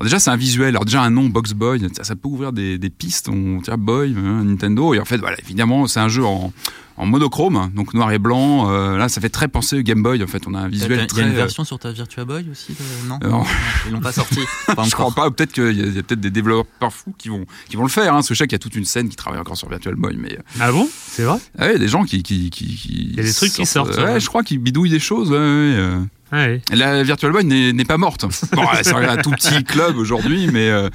[0.00, 0.68] déjà c'est un visuel.
[0.70, 3.28] Alors déjà un nom Box Boy, ça, ça peut ouvrir des, des pistes.
[3.28, 6.54] On tient Boy, hein, Nintendo, et en fait voilà, évidemment c'est un jeu en
[6.98, 8.70] en monochrome, donc noir et blanc.
[8.70, 10.22] euh, là, ça fait très penser Game Boy.
[10.22, 11.22] En fait, on a un Il y visuel a très.
[11.22, 13.44] une euh, version sur ta Virtua Boy aussi de- Non, Euh, non.
[13.86, 14.40] Ils l'ont pas sorti.
[14.74, 15.30] Pas je crois pas.
[15.30, 17.82] Peut-être qu'il y a, il y a peut-être des développeurs fous qui vont qui vont
[17.82, 18.12] le faire.
[18.12, 19.68] Hein, parce que je sais qu'il y a toute une scène qui travaille encore sur
[19.68, 20.88] Virtual Boy, mais Ah bon?
[20.92, 21.38] C'est vrai?
[21.58, 22.66] Ah ouais, des gens qui qui qui.
[22.76, 24.20] qui Il y a des trucs qui sortent, Ouais, ouais.
[24.20, 25.30] je crois qu'ils bidouillent des choses.
[25.30, 25.98] Ouais, ouais,
[26.32, 26.60] Ouais.
[26.72, 28.24] La Virtual Boy n'est pas morte.
[28.52, 30.88] Bon, c'est un tout petit club aujourd'hui, mais euh,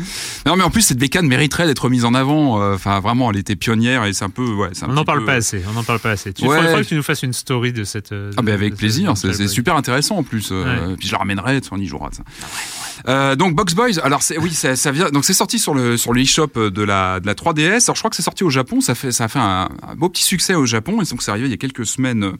[0.45, 2.61] non, mais en plus cette bécane mériterait d'être mise en avant.
[2.61, 4.43] euh, Enfin, vraiment, elle était pionnière et c'est un peu.
[4.53, 5.63] Ouais, c'est un On n'en parle peu- pas assez.
[5.69, 6.33] On n'en parle pas assez.
[6.33, 6.57] Tu Ouais.
[6.57, 8.11] faudrait que tu nous fasses une story de cette.
[8.11, 10.49] euh, Ah ben avec plaisir, c'est super intéressant en plus.
[10.51, 12.09] euh, Puis je la ramènerai, on y jouera.
[12.11, 12.23] Ça.
[13.07, 15.09] Euh, donc Box Boys, alors oui, ça, ça vient.
[15.09, 17.85] Donc c'est sorti sur le sur le eShop de la de la 3DS.
[17.85, 18.81] Alors je crois que c'est sorti au Japon.
[18.81, 21.31] Ça fait ça a fait un, un beau petit succès au Japon et donc c'est
[21.31, 22.33] arrivé il y a quelques semaines.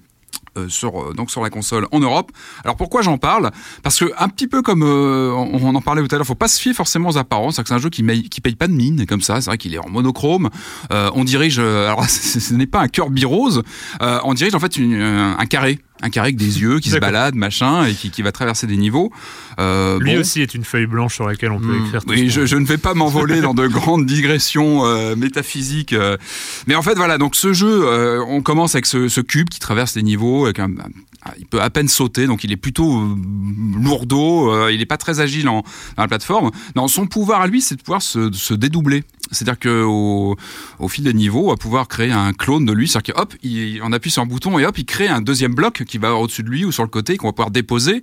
[0.58, 2.32] Euh, sur euh, donc sur la console en Europe.
[2.64, 3.52] Alors pourquoi j'en parle?
[3.84, 6.48] Parce que un petit peu comme euh, on, en parlait tout à l'heure, faut pas
[6.48, 7.56] se fier forcément aux apparences.
[7.56, 9.40] C'est un jeu qui, qui paye pas de mine comme ça.
[9.42, 10.50] C'est vrai qu'il est en monochrome.
[10.92, 11.58] Euh, on dirige.
[11.60, 13.64] euh, alors ce n'est pas un Kirby Rose.
[14.02, 16.90] Euh, on dirige en fait une- un, un carré, un carré avec des yeux qui
[16.90, 19.12] se baladent, machin, et qui, qui va traverser des niveaux.
[19.60, 20.20] Euh, Lui bon.
[20.22, 21.86] aussi est une feuille blanche sur laquelle on peut Hmm.
[21.86, 25.94] écrire tout Oui, je, ne vais pas m'envoler dans de grandes digressions euh, métaphysiques.
[25.94, 26.18] euh.
[26.68, 27.86] mais en fait, voilà, donc ce jeu,
[28.28, 30.46] on commence avec ce, ce cube qui traverse les niveaux.
[30.46, 30.90] Avec un- un-
[31.38, 33.16] il peut à peine sauter, donc il est plutôt
[33.80, 34.70] lourdeau.
[34.70, 35.62] il n'est pas très agile en,
[35.98, 36.52] dans la plateforme.
[36.76, 39.04] Non, son pouvoir à lui, c'est de pouvoir se, se dédoubler.
[39.32, 40.36] C'est-à-dire que au,
[40.88, 42.88] fil des niveaux, on va pouvoir créer un clone de lui.
[42.88, 43.34] C'est-à-dire que hop,
[43.84, 46.44] on appuie sur un bouton et hop, il crée un deuxième bloc qui va au-dessus
[46.44, 48.02] de lui ou sur le côté qu'on va pouvoir déposer.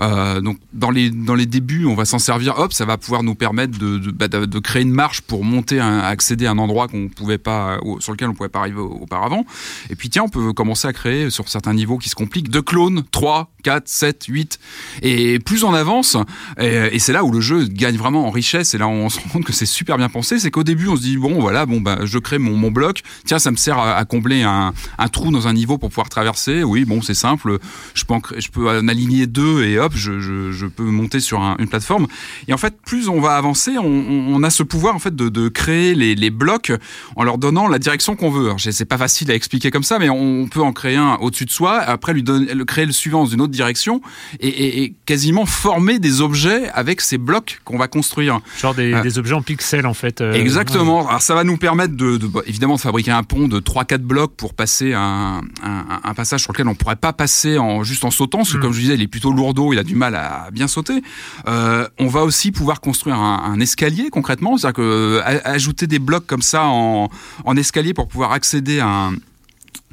[0.00, 2.58] Euh, donc dans les dans les débuts, on va s'en servir.
[2.58, 5.80] Hop, ça va pouvoir nous permettre de de, bah, de- créer une marche pour monter,
[5.80, 9.44] accéder à un endroit qu'on pouvait pas sur lequel on pouvait pas arriver au- auparavant.
[9.90, 12.62] Et puis tiens, on peut commencer à créer sur certains niveaux qui se compliquent deux
[12.62, 14.58] clones, 3, 4, 7, 8
[15.02, 16.16] et plus on avance
[16.58, 19.18] et, et c'est là où le jeu gagne vraiment en richesse et là on se
[19.20, 21.66] rend compte que c'est super bien pensé, c'est qu'au début on se dit bon voilà,
[21.66, 24.72] bon bah je crée mon, mon bloc, tiens ça me sert à, à combler un,
[24.98, 26.62] un trou dans un niveau pour pouvoir traverser.
[26.64, 27.58] Oui, bon c'est simple,
[27.94, 30.84] je peux en cré- je peux en aligner deux et hop, je, je, je peux
[31.00, 32.06] monter sur un- une plateforme.
[32.48, 35.48] Et en fait, plus on va avancer, on, a ce pouvoir en fait de, de
[35.48, 36.72] créer les, les blocs
[37.16, 38.50] en leur donnant la direction qu'on veut.
[38.58, 41.50] C'est pas facile à expliquer comme ça, mais on peut en créer un au-dessus de
[41.50, 44.00] soi, après lui donner, le- créer le suivant dans une autre direction
[44.40, 48.40] et, et- et quasiment former des objets avec ces blocs qu'on va construire.
[48.60, 50.20] Genre des, des objets en pixels en fait.
[50.20, 50.59] euh, Exactement.
[51.08, 53.98] Alors ça va nous permettre de, de- bah, évidemment de fabriquer un pont de 3-4
[53.98, 58.04] blocs pour passer un, un, un passage sur lequel on pourrait pas passer en juste
[58.04, 58.60] en sautant, parce que Mm.
[58.60, 61.02] comme je disais, il est plutôt lourdeau, il a du mal à bien sauter.
[61.48, 65.98] Euh, on va aussi pouvoir construire un, un escalier concrètement, c'est-à-dire que a- ajouter des
[65.98, 67.08] blocs comme ça en,
[67.44, 69.12] en escalier pour pouvoir accéder à un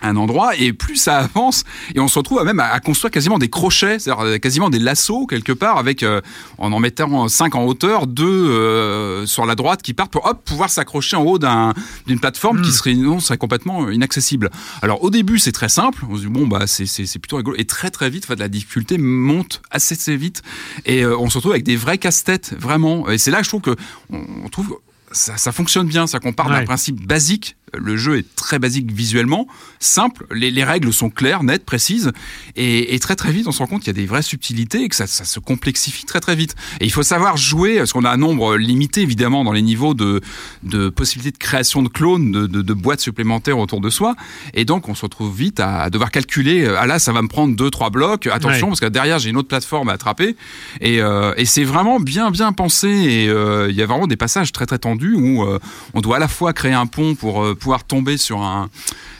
[0.01, 1.63] un endroit et plus ça avance
[1.95, 4.69] et on se retrouve à même à, à construire quasiment des crochets, c'est-à-dire euh, quasiment
[4.69, 6.21] des lassos quelque part avec euh,
[6.59, 10.43] en en mettant cinq en hauteur, deux euh, sur la droite qui partent pour hop
[10.45, 11.73] pouvoir s'accrocher en haut d'un
[12.05, 14.49] d'une plateforme qui serait non serait complètement inaccessible.
[14.81, 17.37] Alors au début c'est très simple, on se dit bon bah c'est c'est c'est plutôt
[17.37, 20.43] rigolo et très très vite en fait la difficulté monte assez assez vite
[20.85, 23.49] et euh, on se retrouve avec des vrais casse-têtes vraiment et c'est là que je
[23.49, 23.75] trouve que
[24.11, 24.77] on, on trouve
[25.13, 26.65] ça, ça fonctionne bien, ça qu'on part d'un Ouais.
[26.65, 27.55] principe basique.
[27.77, 29.47] Le jeu est très basique visuellement,
[29.79, 30.25] simple.
[30.33, 32.11] Les, les règles sont claires, nettes, précises,
[32.55, 34.83] et, et très très vite on se rend compte qu'il y a des vraies subtilités
[34.83, 36.55] et que ça, ça se complexifie très très vite.
[36.79, 39.93] Et il faut savoir jouer, parce qu'on a un nombre limité évidemment dans les niveaux
[39.93, 40.21] de,
[40.63, 44.15] de possibilités de création de clones, de, de, de boîtes supplémentaires autour de soi,
[44.53, 46.63] et donc on se retrouve vite à, à devoir calculer.
[46.65, 48.27] euh, Ah là, ça va me prendre deux trois blocs.
[48.27, 48.71] Attention, Ouais.
[48.71, 50.35] parce que derrière j'ai une autre plateforme à attraper.
[50.79, 52.87] Et, euh, et c'est vraiment bien bien pensé.
[52.87, 55.59] Et euh, il y a vraiment des passages très très tendus où euh,
[55.93, 58.69] on doit à la fois créer un pont pour pouvoir tomber sur un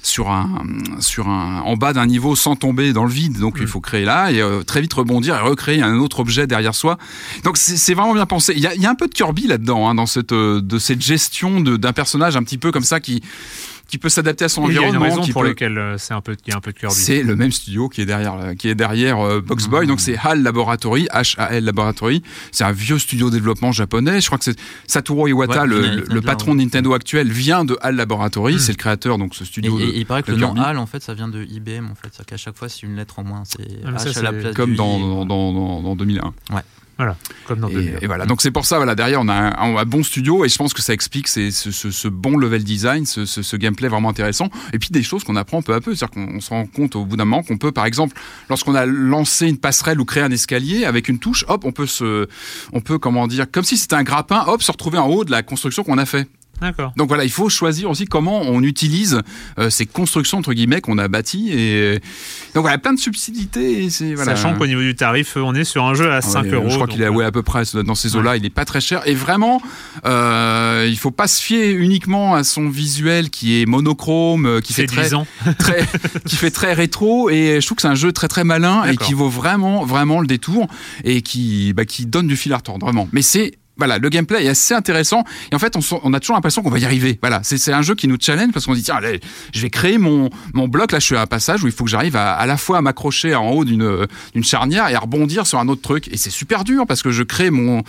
[0.04, 0.50] sur un
[1.00, 3.40] sur un en bas d'un niveau sans tomber dans le vide.
[3.40, 6.48] Donc il faut créer là et euh, très vite rebondir et recréer un autre objet
[6.48, 6.98] derrière soi.
[7.44, 8.54] Donc c'est vraiment bien pensé.
[8.56, 10.62] Il y a, il y a un peu de Kirby là-dedans hein, dans cette euh,
[10.62, 13.22] de cette gestion d'un personnage un petit peu comme ça qui
[13.88, 15.06] qui peut s'adapter à son Il y a une environnement.
[15.10, 16.78] raison qui pour peut- laquelle euh, c'est un peu, il y a un peu de
[16.78, 16.94] Kirby.
[16.96, 19.88] c'est le même studio qui est derrière, euh, qui est derrière euh, Box Boy.
[19.88, 22.22] Donc c'est HAL Laboratory, H-A-L Laboratory.
[22.52, 24.20] C'est un vieux studio de développement japonais.
[24.22, 24.58] Je crois que c'est
[24.88, 25.68] Satoru Iwata, Ouais,
[26.08, 28.60] le, patron de Nintendo actuel, vient de HAL Laboratory.
[28.60, 29.80] C'est le créateur, donc ce studio.
[29.80, 30.54] et- de- et il paraît que le nom.
[30.56, 32.10] HAL, en fait, ça vient de IBM, en fait.
[32.12, 33.44] C'est-à-dire qu'à chaque fois, c'est une lettre en moins.
[33.46, 35.26] C'est Ah, H à la c'est place comme du dans, I.
[35.26, 36.34] dans, dans, dans 2001.
[36.54, 36.62] Ouais.
[36.98, 39.76] Voilà, comme dans Et, et voilà, donc c'est pour ça, voilà, derrière on a un,
[39.78, 42.64] un bon studio et je pense que ça explique ces- ce, ce- ce bon level
[42.64, 44.50] design, ce, ce- gameplay vraiment intéressant.
[44.74, 46.96] Et puis des choses qu'on apprend peu à peu, c'est-à-dire qu'on on se rend compte
[46.96, 48.20] au bout d'un moment qu'on peut, par exemple,
[48.50, 51.86] lorsqu'on a lancé une passerelle ou créé un escalier avec une touche, hop, on peut
[51.88, 52.28] se,
[52.74, 55.32] on peut comment dire, comme si c'était un grappin, hop, se retrouver en haut de
[55.32, 56.28] la construction qu'on a fait.
[56.62, 56.94] D'accord.
[56.96, 59.22] Donc voilà, il faut choisir aussi comment on utilise
[59.60, 62.00] euh, ces constructions entre guillemets qu'on a bâties et
[62.54, 63.84] donc voilà, plein de subtilités.
[63.84, 64.36] Et c'est voilà.
[64.36, 66.70] Sachant qu'au niveau du tarif, on est sur un jeu à 5 Ouais, euros.
[66.70, 68.38] Je crois qu'il est ouais, à peu près dans ces eaux-là.
[68.38, 69.02] Il est pas très cher.
[69.06, 69.62] Et vraiment,
[70.06, 74.74] euh, il faut pas se fier uniquement à son visuel qui est monochrome, euh, qui
[74.74, 75.10] fait très,
[75.60, 75.86] très,
[76.26, 77.30] qui fait très rétro.
[77.30, 80.20] Et je trouve que c'est un jeu très très malin et qui vaut vraiment vraiment
[80.22, 80.68] le détour
[81.04, 83.08] et qui bah, qui donne du fil à retordre vraiment.
[83.12, 86.62] Mais c'est voilà, le gameplay est assez intéressant et en fait on, a toujours l'impression
[86.62, 87.18] qu'on va y arriver.
[87.22, 89.20] Voilà, c'est un jeu qui nous challenge parce qu'on se dit tiens, allez,
[89.54, 90.92] je vais créer mon mon bloc.
[90.92, 92.78] Là, je suis à un passage où il faut que j'arrive à, à la fois
[92.78, 94.08] à m'accrocher en haut d'une
[94.44, 96.08] charnière et à rebondir sur un autre truc.
[96.12, 97.84] Et c'est super dur parce que je crée mon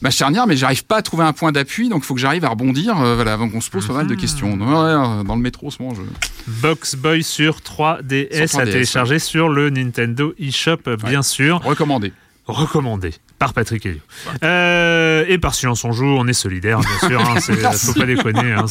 [0.00, 2.44] ma charnière, mais j'arrive pas à trouver un point d'appui, donc il faut que j'arrive
[2.44, 2.98] à rebondir.
[3.00, 4.54] euh, voilà, donc on se pose pas mal de questions.
[4.54, 6.02] Ouais, ouais, dans le métro, ce moment, je...
[6.46, 11.62] Box Boy sur 3DS, Sur à 3DS, télécharger sur le Nintendo eShop, bien sûr.
[11.62, 12.12] recommandé.
[12.46, 13.98] Recommandé par Patrick Helio.
[14.44, 17.20] Euh, et par Silence on joue, on est solidaire, bien sûr.
[17.20, 17.40] Hein,
[17.72, 18.52] faut pas déconner.
[18.52, 18.66] Hein,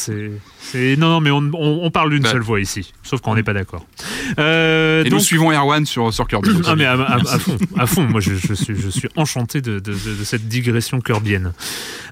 [0.97, 2.30] non, non, mais on, on- on parle d'une Bah.
[2.30, 3.86] seule voix ici, sauf qu'on n'est pas d'accord.
[4.38, 6.51] Euh, Et donc, nous suivons Erwan sur, sur Kirby.
[6.67, 8.03] ah mais à, à- à fond, à fond.
[8.03, 11.51] Moi, je, je suis, je suis enchanté de, de- de- de cette digression kirbienne.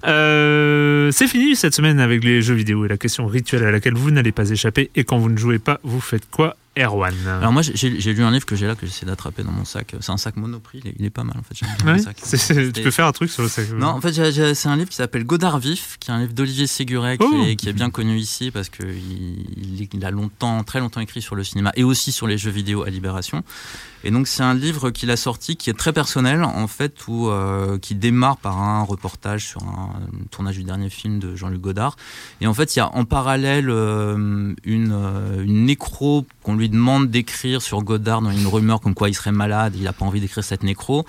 [0.08, 3.93] Euh, c'est fini cette semaine avec les jeux vidéo et la question rituelle à laquelle
[3.93, 4.89] vous n'allez pas échapper.
[4.95, 8.32] Et quand vous ne jouez pas, vous faites quoi, Erwan Alors moi, j'ai lu un
[8.32, 9.95] livre que j'ai là, que j'essaie d'attraper dans mon sac.
[9.99, 11.65] C'est un sac Monoprix, il est, il est pas mal en fait.
[11.86, 12.17] Ouais, sac.
[12.73, 13.69] tu peux faire un truc sur le sac.
[13.71, 14.13] Non, en fait,
[14.53, 17.45] c'est un livre qui s'appelle Godard Vif, qui est un livre d'Olivier Séguret, qui, Oh.
[17.45, 21.21] est, qui est bien connu ici parce qu'il il, il a longtemps, très longtemps écrit
[21.21, 23.43] sur le cinéma et aussi sur les jeux vidéo à Libération.
[24.03, 27.30] Et donc, c'est un livre qu'il a sorti qui est très personnel, en fait, où,
[27.30, 29.89] euh, qui démarre par un reportage sur un,
[30.32, 31.95] tournage du dernier film de Jean-Luc Godard.
[32.39, 36.66] Et en fait, il y a en parallèle euh, une, euh, une nécro qu'on lui
[36.70, 40.05] demande d'écrire sur Godard dans une rumeur comme quoi il serait malade, il n'a pas
[40.05, 41.05] envie d'écrire cette nécro.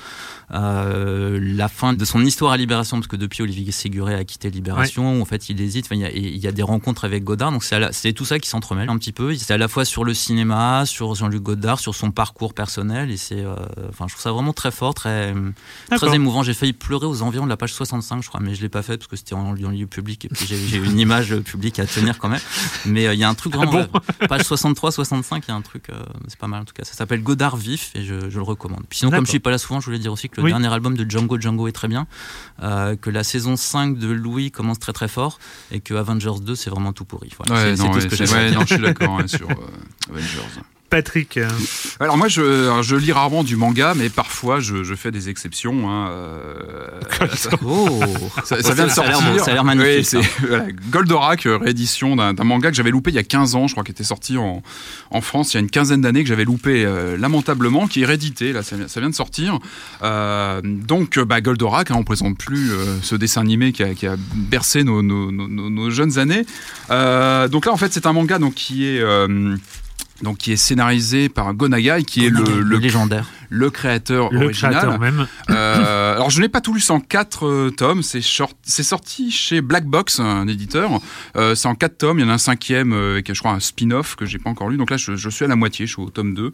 [0.50, 4.50] Euh, la fin de son histoire à Libération, parce que depuis Olivier Séguret a quitté
[4.50, 7.24] Libération, en fait il hésite, Enfin, il y, a, il y a des rencontres avec
[7.24, 9.34] Godard, donc c'est tout ça qui s'entremêle un petit peu.
[9.34, 13.16] C'est à la fois sur le cinéma, sur Jean-Luc Godard, sur son parcours personnel, et
[13.16, 13.54] c'est, euh,
[13.88, 15.34] enfin je trouve ça vraiment très fort, très,
[16.12, 16.42] émouvant.
[16.42, 18.82] J'ai failli pleurer aux environs de la page 65, je crois, mais je l'ai pas
[18.82, 21.86] fait parce que c'était en, en lieu public et puis j'ai une image publique à
[21.86, 22.40] tenir quand même.
[22.86, 23.88] Mais euh, il y a un truc vraiment, bon
[24.22, 26.74] euh, page 63, 65, il y a un truc, euh, c'est pas mal en tout
[26.74, 26.84] cas.
[26.84, 28.84] Ça s'appelle Godard Vif et je, je le recommande.
[28.88, 30.50] Puis sinon, comme je suis pas là souvent, je voulais dire aussi que le Oui.
[30.50, 32.06] dernier album de Django Django est très bien,
[32.62, 35.38] euh, que la saison 5 de Louis commence très très fort
[35.70, 37.30] et que Avengers 2 c'est vraiment tout pourri.
[37.38, 39.54] Voilà, Ouais, c'est- tout ouais, ce que j'ai ouais, non, je suis d'accord sur euh,
[40.10, 40.60] Avengers.
[40.90, 41.38] Patrick,
[42.00, 45.28] Alors moi, je, alors, je lis rarement du manga, mais parfois je, je fais des
[45.28, 45.90] exceptions.
[45.90, 46.88] Hein, euh,
[47.62, 48.00] Oh,
[48.44, 49.44] ça, ça vient de Ça a l'air sortir.
[49.44, 52.90] ça a l'air magnifique, Oui, c'est voilà, Goldorak, euh, réédition d'un d'un manga que j'avais
[52.90, 54.62] loupé il y a 15 ans, je crois, qui était sorti en,
[55.10, 58.06] en France il y a une quinzaine d'années, que j'avais loupé euh, lamentablement, qui est
[58.06, 59.58] réédité, là, ça, vient- ça vient de sortir.
[60.02, 64.06] Euh, donc, bah, Goldorak, hein, on présente plus euh, ce dessin animé qui a, qui
[64.06, 66.46] a bercé nos, nos- nos- nos- nos jeunes années.
[66.90, 69.02] Euh, donc là, en fait, c'est un manga donc, qui est...
[70.22, 73.28] donc qui est scénarisé par Gonagai, qui est le, le le, légendaire.
[73.50, 74.72] Le créateur le original.
[74.72, 75.26] créateur même.
[75.50, 78.02] Euh, alors je n'ai pas tout lu, c'est en quatre euh, tomes.
[78.02, 80.90] C'est short- c'est sorti chez Black Box, un éditeur.
[81.36, 82.18] Euh, c'est en quatre tomes.
[82.18, 84.68] Il y en a un cinquième avec, je crois, un spin-off que j'ai pas encore
[84.68, 84.76] lu.
[84.76, 85.86] Donc là, je, je suis à la moitié.
[85.86, 86.52] Je suis au tome 2.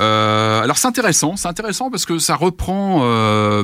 [0.00, 3.00] Euh, alors c'est intéressant, c'est intéressant parce que ça reprend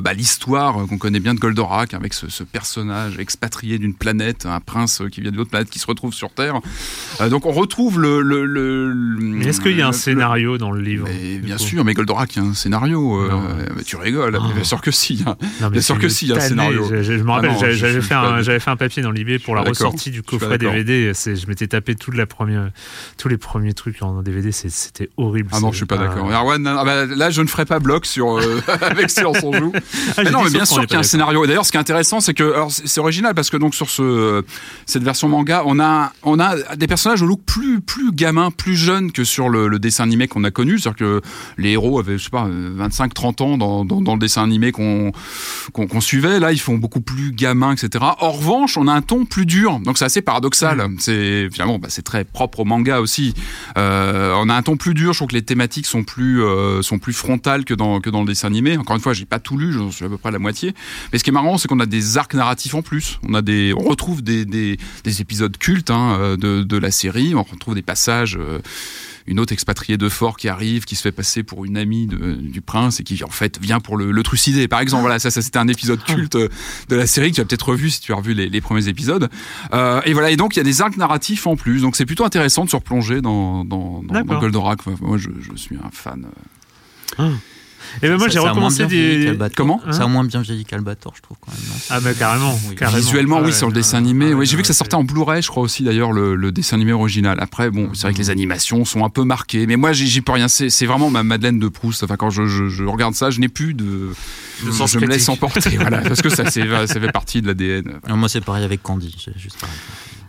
[0.01, 4.59] bah, l'histoire qu'on connaît bien de Goldorak avec ce, ce personnage expatrié d'une planète, un
[4.59, 6.59] prince qui vient d'une autre planète qui se retrouve sur Terre.
[7.29, 8.21] Donc on retrouve le.
[8.21, 11.83] le, le- Mais est-ce qu'il y a un scénario dans le livre mais bien sûr,
[11.85, 12.72] mais Goldorak, il y a un scénario.
[12.73, 13.41] Euh, Non.
[13.75, 14.51] mais tu rigoles, Ah.
[14.53, 15.23] bien sûr que si.
[15.27, 15.35] hein.
[15.61, 16.87] Non, Bien sûr que si, il y a un scénario.
[17.01, 20.57] Je, me rappelle, j'avais fait, un, fait papier dans l'IB pour la ressortie du coffret.
[20.57, 21.11] DVD.
[21.13, 22.69] Je m'étais tapé toute la première,
[23.17, 24.51] tous les premiers trucs en DVD.
[24.51, 25.49] C'était horrible.
[25.51, 26.29] Ah non, je suis pas d'accord.
[26.31, 29.73] Ah bah, là, je ne ferai pas bloc sur euh, avec Silence on joue.
[30.17, 31.43] ah, Mais non, mais bien sûr qu'il y a un scénario.
[31.43, 33.89] Et d'ailleurs, ce qui est intéressant, c'est que c'est c'est original parce que donc sur
[33.89, 34.43] ce
[34.85, 38.75] cette version manga, on a on a des personnages au look plus plus gamin, plus
[38.75, 40.77] jeune que sur le, le dessin animé qu'on a connu.
[40.77, 41.21] C'est-à-dire que
[41.57, 45.11] les héros avaient je sais pas 25-30 ans dans, dans, dans le dessin animé qu'on
[45.99, 46.39] suivait.
[46.39, 48.03] Là, ils font beaucoup plus gamins, etc.
[48.19, 49.79] En revanche, on a un ton plus dur.
[49.79, 50.87] Donc c'est assez paradoxal.
[50.99, 53.33] C'est finalement bah, c'est très propre au manga aussi.
[53.77, 55.13] Euh, on a un ton plus dur.
[55.13, 58.21] Je trouve que les thématiques sont plus euh, sont plus frontales que dans que dans
[58.21, 58.77] le dessin animé.
[58.77, 59.73] Encore une fois, j'ai pas tout lu.
[59.73, 60.73] J'en suis à peu près à la moitié.
[61.11, 63.19] Mais ce qui est marrant, c'est qu'on a des arcs narratifs en plus.
[63.27, 66.91] On a des, on retrouve des, des, des épisodes cultes hein, euh, de, de la
[66.91, 67.35] série.
[67.35, 68.37] On retrouve des passages.
[68.39, 68.59] euh,
[69.27, 72.61] une autre expatriée de fort qui arrive, qui se fait passer pour une amie du
[72.61, 74.67] prince et qui en fait vient pour le, trucider.
[74.67, 76.13] Par exemple, voilà, ça, ça c'était un épisode ah.
[76.13, 78.87] culte de la série que tu as peut-être revu si tu as revu les, premiers
[78.87, 79.29] épisodes.
[79.71, 82.25] et voilà, et donc il y a des arcs narratifs en plus, donc c'est plutôt
[82.25, 84.79] intéressant de se replonger dans, dans, dans, Goldorak.
[85.01, 86.25] Moi, je, suis un fan.
[87.17, 87.29] Ah.
[88.01, 89.37] Et ben moi j'ai recommencé des.
[89.55, 91.61] Comment hein Ça a moins bien vieilli qu'Albator, je trouve quand même.
[91.89, 92.57] ah mais carrément,
[92.95, 94.33] Visuellement, oui, ah sur le dessin animé.
[94.33, 96.93] oui, j'ai vu que ça sortait en Blu-ray, je crois aussi d'ailleurs le, dessin animé
[96.93, 97.37] original.
[97.39, 100.31] Après, bon, c'est vrai que les animations sont un peu marquées, mais moi j'y peux
[100.31, 100.47] rien.
[100.47, 102.03] C'est vraiment ma Madeleine de Proust.
[102.03, 104.13] Enfin, quand je, regarde ça, je n'ai plus de.
[104.61, 107.99] je me laisse emporter, voilà, parce que ça, ça fait partie de l'ADN.
[108.07, 109.15] Moi, c'est pareil avec Candy.
[109.37, 109.57] Juste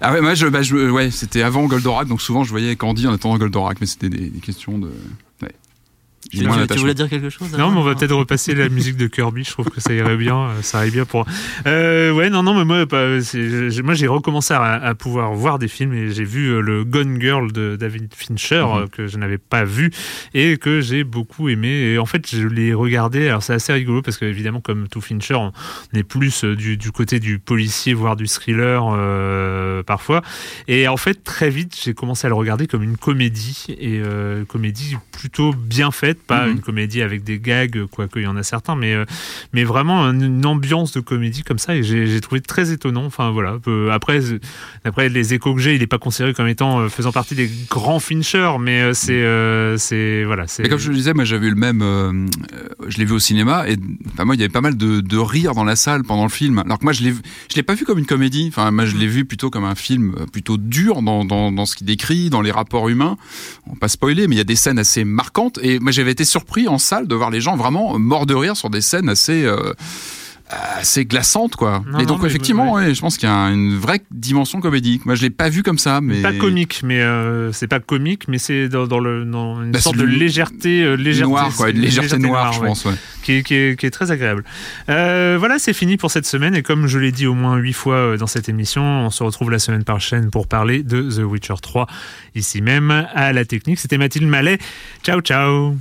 [0.01, 3.07] Ah ouais, moi, je, bah, je, ouais, c'était avant Goldorak, donc souvent je voyais Candy
[3.07, 4.91] en attendant Goldorak, mais c'était des, des, questions de.
[6.35, 9.45] Tu, voulais dire quelque chose Non, mais on va peut-être repasser la musique de Kirby.
[9.45, 10.37] Je trouve que ça irait bien.
[10.37, 11.27] Euh, ça irait bien pour.
[11.67, 12.87] Euh, ouais, non, non, mais moi,
[13.83, 17.53] moi, j'ai recommencé à, pouvoir voir des films et j'ai vu euh, le Gone Girl
[17.53, 18.89] de David Fincher mhm.
[18.89, 19.91] que je n'avais pas vu
[20.35, 21.69] et que j'ai beaucoup aimé.
[21.69, 23.29] Et en fait, je l'ai regardé.
[23.29, 25.53] Alors, c'est assez rigolo parce que évidemment, comme tout Fincher, on
[25.95, 28.85] est plus du, du côté du policier, voire du thriller
[29.85, 30.23] parfois.
[30.69, 34.03] Et en fait, très vite, j'ai commencé à le regarder comme une comédie et
[34.49, 36.53] comédie plutôt bien faite pas mhm.
[36.53, 39.05] une comédie avec des gags, quoique il y en a certains, mais, euh,
[39.53, 43.05] mais vraiment une ambiance de comédie comme ça, et j'ai trouvé très étonnant.
[43.05, 43.59] Enfin voilà.
[43.93, 44.21] Après,
[44.85, 47.51] après les échos que j'ai, il n'est pas considéré comme étant euh, faisant partie des
[47.71, 49.25] grands Fincher, mais euh, c'est
[49.79, 50.47] c'est voilà.
[50.59, 52.29] Mais comme je le disais, moi j'avais eu le même,
[52.87, 53.77] je l'ai vu au cinéma, et
[54.25, 56.59] moi il y avait pas mal de, de rire dans la salle pendant le film.
[56.59, 57.15] Alors que moi je l'ai
[57.55, 58.47] l'ai pas vu comme une comédie.
[58.49, 61.77] Enfin moi je l'ai vu plutôt comme un film plutôt dur dans, dans, dans ce
[61.77, 63.17] qu'il décrit, dans les rapports humains.
[63.67, 65.59] On va pas spoiler, mais il y a des scènes assez marquantes.
[65.63, 68.57] Et moi j'avais été surpris en salle de voir les gens vraiment morts de rire
[68.57, 69.75] sur des scènes assez euh,
[70.51, 71.83] assez glaçante quoi.
[71.99, 75.07] et donc effectivement, je pense qu'il y a une vraie dimension comédique.
[75.07, 78.29] Moi, je l'ai pas vu comme ça, mais pas comique, mais euh, c'est pas comique,
[78.29, 82.19] mais c'est dans, le une bah, sorte de légèreté, euh, légèreté noire, quoi, une légèreté,
[82.19, 82.87] noire, je pense,
[83.23, 84.45] qui, est, qui, est, qui, est, très agréable.
[84.89, 87.73] Euh, voilà, c'est fini pour cette semaine, et comme je l'ai dit au moins huit
[87.73, 91.55] fois dans cette émission, on se retrouve la semaine prochaine pour parler de The Witcher
[91.61, 91.87] 3
[92.35, 93.79] ici même à la technique.
[93.79, 94.59] C'était Mathilde Mallet.
[95.03, 95.77] Ciao, ciao.